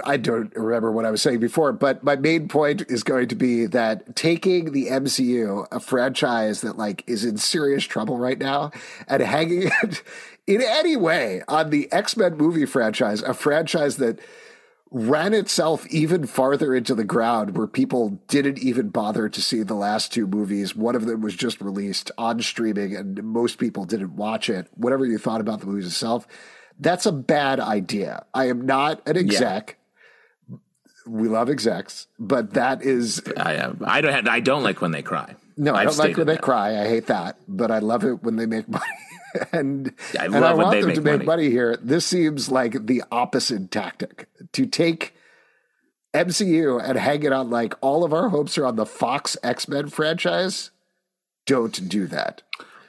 [0.06, 3.36] I don't remember what I was saying before, but my main point is going to
[3.36, 8.72] be that taking the MCU, a franchise that like is in serious trouble right now,
[9.10, 10.04] and hanging it
[10.48, 14.20] in any way on the X Men movie franchise, a franchise that
[14.94, 19.74] ran itself even farther into the ground where people didn't even bother to see the
[19.74, 20.76] last two movies.
[20.76, 24.68] One of them was just released on streaming and most people didn't watch it.
[24.76, 26.28] Whatever you thought about the movies itself,
[26.78, 28.26] that's a bad idea.
[28.34, 29.78] I am not an exec.
[31.08, 34.14] We love execs, but that is I, uh, I don't.
[34.14, 35.36] Have, I don't like when they cry.
[35.58, 36.42] no, I I've don't like stated when they that.
[36.42, 36.80] cry.
[36.80, 38.86] I hate that, but I love it when they make money.
[39.52, 41.26] and I and love I when want they them make to make money.
[41.26, 41.78] money here.
[41.82, 45.14] This seems like the opposite tactic to take
[46.14, 49.68] MCU and hang it on like all of our hopes are on the Fox X
[49.68, 50.72] Men franchise.
[51.46, 52.42] Don't do that.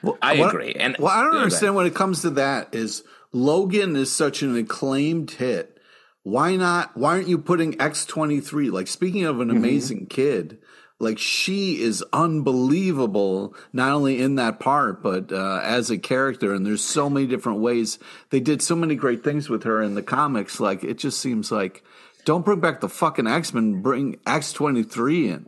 [0.02, 0.74] Well, I what- agree.
[0.74, 2.74] And well, I don't Yeah, go understand when it comes to that.
[2.74, 5.78] Is Logan is such an acclaimed hit?
[6.24, 6.96] Why not?
[6.96, 8.70] Why aren't you putting X twenty three?
[8.70, 9.56] Like speaking of an Mm-hmm.
[9.56, 10.58] amazing kid,
[11.02, 13.54] like she is unbelievable.
[13.72, 16.54] Not only in that part, but uh, as a character.
[16.54, 17.98] And there's so many different ways
[18.30, 20.60] they did so many great things with her in the comics.
[20.60, 21.82] Like it just seems like
[22.24, 23.82] don't bring back the fucking X Men.
[23.82, 25.46] Bring X twenty three in.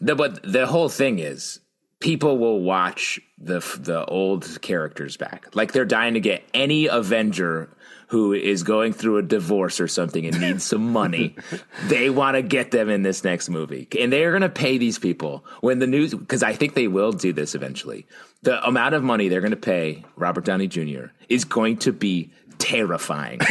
[0.00, 1.60] The, but the whole thing is
[2.00, 5.54] people will watch the the old characters back.
[5.54, 7.70] Like they're dying to get any Avenger
[8.10, 11.36] who is going through a divorce or something and needs some money.
[11.86, 13.86] they want to get them in this next movie.
[14.00, 17.12] And they're going to pay these people when the news because I think they will
[17.12, 18.08] do this eventually.
[18.42, 21.12] The amount of money they're going to pay Robert Downey Jr.
[21.28, 23.38] is going to be terrifying.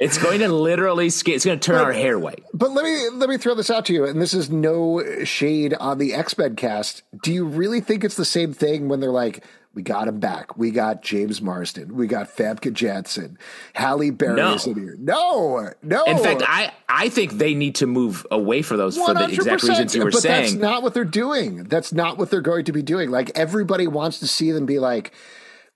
[0.00, 2.44] it's going to literally it's going to turn but, our hair white.
[2.54, 5.74] But let me let me throw this out to you, and this is no shade
[5.74, 7.02] on the X Men cast.
[7.22, 9.44] Do you really think it's the same thing when they're like?
[9.74, 10.56] We got him back.
[10.56, 11.96] We got James Marsden.
[11.96, 13.38] We got Famke Janssen.
[13.74, 14.54] Halle Berry no.
[14.54, 14.96] is in here.
[14.98, 16.04] No, no.
[16.04, 19.62] In fact, I, I think they need to move away for those for the exact
[19.64, 20.42] reasons you were but saying.
[20.42, 21.64] That's not what they're doing.
[21.64, 23.10] That's not what they're going to be doing.
[23.10, 25.12] Like everybody wants to see them be like,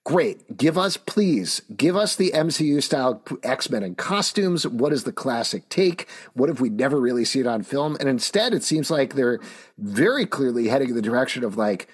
[0.09, 0.57] Great.
[0.57, 4.67] Give us, please, give us the MCU style X Men in costumes.
[4.67, 6.09] What is the classic take?
[6.33, 7.95] What if we never really see it on film?
[8.01, 9.39] And instead, it seems like they're
[9.77, 11.91] very clearly heading in the direction of like,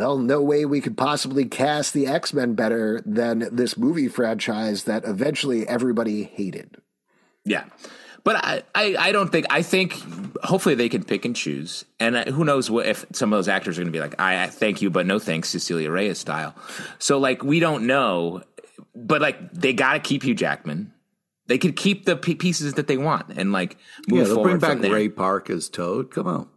[0.00, 4.84] well, no way we could possibly cast the X Men better than this movie franchise
[4.84, 6.78] that eventually everybody hated.
[7.44, 7.64] Yeah.
[8.24, 9.92] But I, I, I, don't think I think
[10.42, 13.78] hopefully they can pick and choose, and who knows what if some of those actors
[13.78, 16.54] are going to be like I, I thank you but no thanks Cecilia Reyes style.
[16.98, 18.42] So like we don't know,
[18.94, 20.94] but like they got to keep Hugh Jackman.
[21.46, 23.76] They could keep the pieces that they want and like
[24.08, 24.60] move yeah, forward.
[24.60, 26.10] Bring back Ray Park as Toad.
[26.10, 26.48] Come on.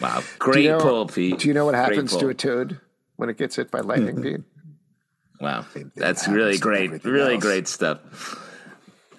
[0.00, 1.38] Wow, great you know, pull, Pete.
[1.38, 2.80] Do you know what happens to a toad
[3.16, 4.40] when it gets hit by lightning, Pete?
[5.40, 7.04] Wow, that's really great.
[7.04, 7.42] Really else.
[7.42, 8.42] great stuff.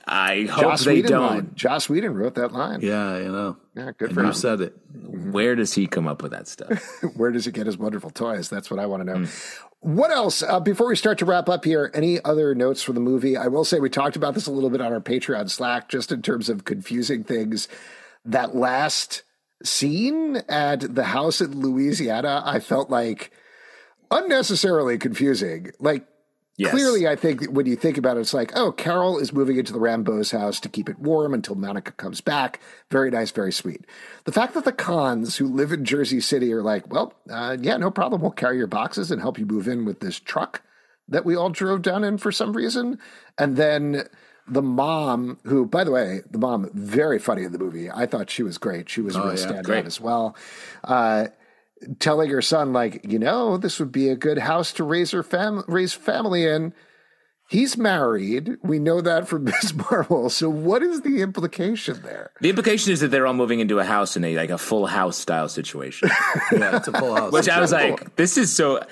[0.07, 1.27] I hope Joss they Whedon don't.
[1.27, 1.51] Line.
[1.55, 2.79] Joss Whedon wrote that line.
[2.81, 3.57] Yeah, you know.
[3.75, 4.33] Yeah, good and for you him.
[4.33, 4.75] said it.
[4.93, 6.81] Where does he come up with that stuff?
[7.15, 8.49] Where does he get his wonderful toys?
[8.49, 9.25] That's what I want to know.
[9.25, 9.59] Mm.
[9.81, 10.41] What else?
[10.41, 13.35] Uh, before we start to wrap up here, any other notes for the movie?
[13.35, 16.11] I will say we talked about this a little bit on our Patreon Slack, just
[16.11, 17.67] in terms of confusing things.
[18.25, 19.23] That last
[19.63, 23.31] scene at the house in Louisiana, I felt like
[24.11, 25.71] unnecessarily confusing.
[25.79, 26.07] Like
[26.57, 26.71] Yes.
[26.71, 29.71] Clearly, I think when you think about it, it's like, oh, Carol is moving into
[29.71, 32.59] the Rambeau's house to keep it warm until Monica comes back.
[32.89, 33.85] Very nice, very sweet.
[34.23, 37.77] The fact that the Khans who live in Jersey City are like, well, uh, yeah,
[37.77, 38.21] no problem.
[38.21, 40.63] We'll carry your boxes and help you move in with this truck
[41.07, 42.97] that we all drove down in for some reason.
[43.37, 44.07] And then
[44.47, 47.89] the mom, who, by the way, the mom, very funny in the movie.
[47.91, 48.89] I thought she was great.
[48.89, 50.35] She was oh, real yeah, standout as well.
[50.83, 51.27] Uh,
[51.99, 55.23] telling her son, like, you know, this would be a good house to raise her
[55.23, 56.73] fam- raise family in.
[57.49, 58.57] He's married.
[58.61, 59.73] We know that from Ms.
[59.73, 60.29] Marvel.
[60.29, 62.31] So what is the implication there?
[62.41, 64.85] The implication is that they're all moving into a house in a like a full
[64.85, 66.09] house style situation.
[66.51, 67.31] yeah, it's a full house.
[67.31, 68.83] Which I was like, this is so.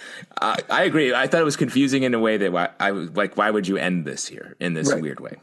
[0.42, 1.14] Uh, I agree.
[1.14, 3.68] I thought it was confusing in a way that why, I was like, why would
[3.68, 5.02] you end this here in this right.
[5.02, 5.36] weird way?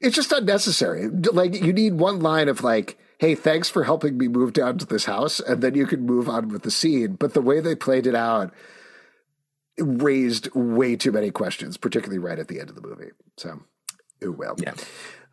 [0.00, 1.08] It's just unnecessary.
[1.08, 4.84] Like you need one line of like hey, thanks for helping me move down to
[4.84, 7.14] this house, and then you can move on with the scene.
[7.14, 8.52] But the way they played it out
[9.78, 13.10] raised way too many questions, particularly right at the end of the movie.
[13.36, 13.60] So,
[14.24, 14.56] oh well.
[14.58, 14.74] Yeah.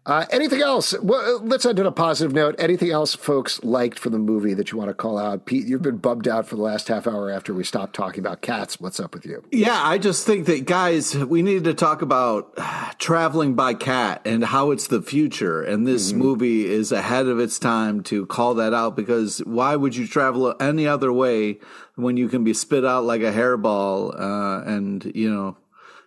[0.05, 0.93] Uh, anything else?
[1.01, 2.55] Well, let's end on a positive note.
[2.59, 5.45] Anything else folks liked from the movie that you want to call out?
[5.45, 8.41] Pete, you've been bummed out for the last half hour after we stopped talking about
[8.41, 8.81] cats.
[8.81, 9.43] What's up with you?
[9.49, 12.53] Yeah, I just think that, guys, we need to talk about
[12.99, 15.63] traveling by cat and how it's the future.
[15.63, 16.19] And this mm-hmm.
[16.19, 20.53] movie is ahead of its time to call that out because why would you travel
[20.59, 21.59] any other way
[21.95, 25.57] when you can be spit out like a hairball uh, and, you know,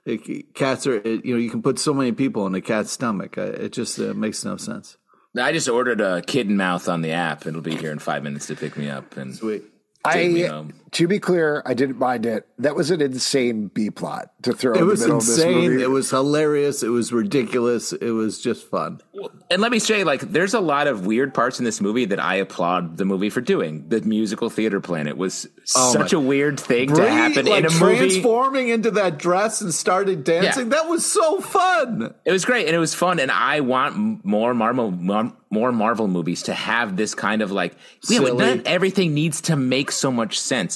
[0.04, 2.92] it, cats are, it, you know, you can put so many people in a cat's
[2.92, 3.38] stomach.
[3.38, 4.96] Uh, it just uh, makes no sense.
[5.38, 7.46] I just ordered a kitten mouth on the app.
[7.46, 9.16] It'll be here in five minutes to pick me up.
[9.16, 9.64] And sweet.
[10.04, 10.62] I,
[10.92, 12.46] to be clear, I didn't mind it.
[12.58, 14.74] That was an insane B plot to throw.
[14.74, 15.80] It was insane.
[15.80, 16.82] It was hilarious.
[16.82, 17.92] It was ridiculous.
[17.92, 19.00] It was just fun.
[19.50, 22.20] And let me say, like, there's a lot of weird parts in this movie that
[22.20, 23.88] I applaud the movie for doing.
[23.88, 26.18] The musical theater planet was oh such my.
[26.18, 27.96] a weird thing Brie, to happen like, in a movie.
[27.96, 30.64] Transforming into that dress and started dancing.
[30.64, 30.80] Yeah.
[30.80, 32.14] That was so fun.
[32.24, 33.18] It was great, and it was fun.
[33.18, 37.76] And I want more Marvel, more Marvel movies to have this kind of like,
[38.08, 40.75] yeah, not everything needs to make so much sense.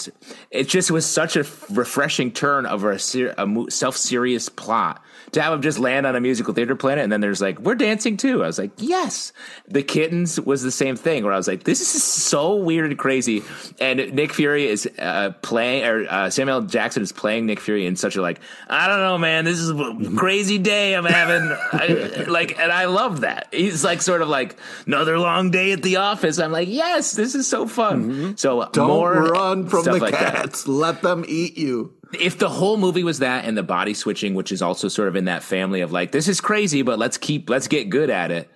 [0.50, 2.98] It just was such a refreshing turn of a,
[3.38, 5.02] a self serious plot
[5.32, 7.74] to have him just land on a musical theater planet and then there's like we're
[7.74, 8.42] dancing too.
[8.42, 9.32] I was like yes.
[9.68, 12.98] The kittens was the same thing where i was like this is so weird and
[12.98, 13.42] crazy.
[13.80, 17.96] And nick fury is uh, playing or uh, samuel jackson is playing nick fury in
[17.96, 21.56] such a like i don't know man this is a crazy day i'm having.
[21.72, 23.48] I, like and i love that.
[23.52, 24.56] He's like sort of like
[24.86, 26.38] another long day at the office.
[26.38, 28.10] I'm like yes this is so fun.
[28.10, 28.32] Mm-hmm.
[28.36, 30.64] so don't more run from the like cats.
[30.64, 30.70] That.
[30.70, 34.52] let them eat you if the whole movie was that and the body switching, which
[34.52, 37.48] is also sort of in that family of like, this is crazy, but let's keep,
[37.48, 38.50] let's get good at it.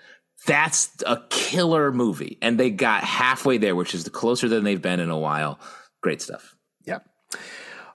[0.46, 2.38] That's a killer movie.
[2.42, 5.58] And they got halfway there, which is closer than they've been in a while.
[6.02, 6.54] Great stuff.
[6.84, 7.06] Yep.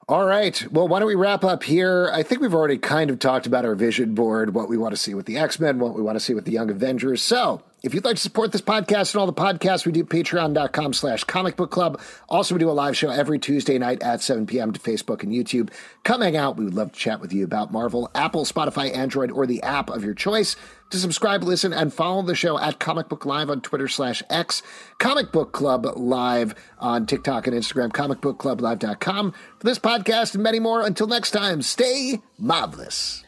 [0.07, 0.65] All right.
[0.71, 2.09] Well, why don't we wrap up here?
[2.11, 4.97] I think we've already kind of talked about our vision board, what we want to
[4.97, 7.21] see with the X Men, what we want to see with the Young Avengers.
[7.21, 10.93] So if you'd like to support this podcast and all the podcasts we do, patreon.com
[10.93, 11.99] slash comic book club.
[12.27, 14.73] Also, we do a live show every Tuesday night at 7 p.m.
[14.73, 15.69] to Facebook and YouTube.
[16.03, 16.57] Come hang out.
[16.57, 19.89] We would love to chat with you about Marvel, Apple, Spotify, Android, or the app
[19.89, 20.55] of your choice.
[20.91, 24.63] To subscribe, listen, and follow the show at Comic Book Live on Twitter slash X,
[24.97, 29.31] Comic Book Club Live on TikTok and Instagram, comicbookclublive.com.
[29.31, 33.23] For this podcast and many more, until next time, stay marvelous.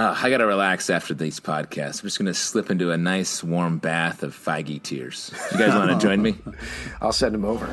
[0.00, 2.00] Uh, I got to relax after these podcasts.
[2.02, 5.30] I'm just going to slip into a nice warm bath of Feige tears.
[5.52, 6.38] You guys want to join me?
[7.02, 7.66] I'll send them over.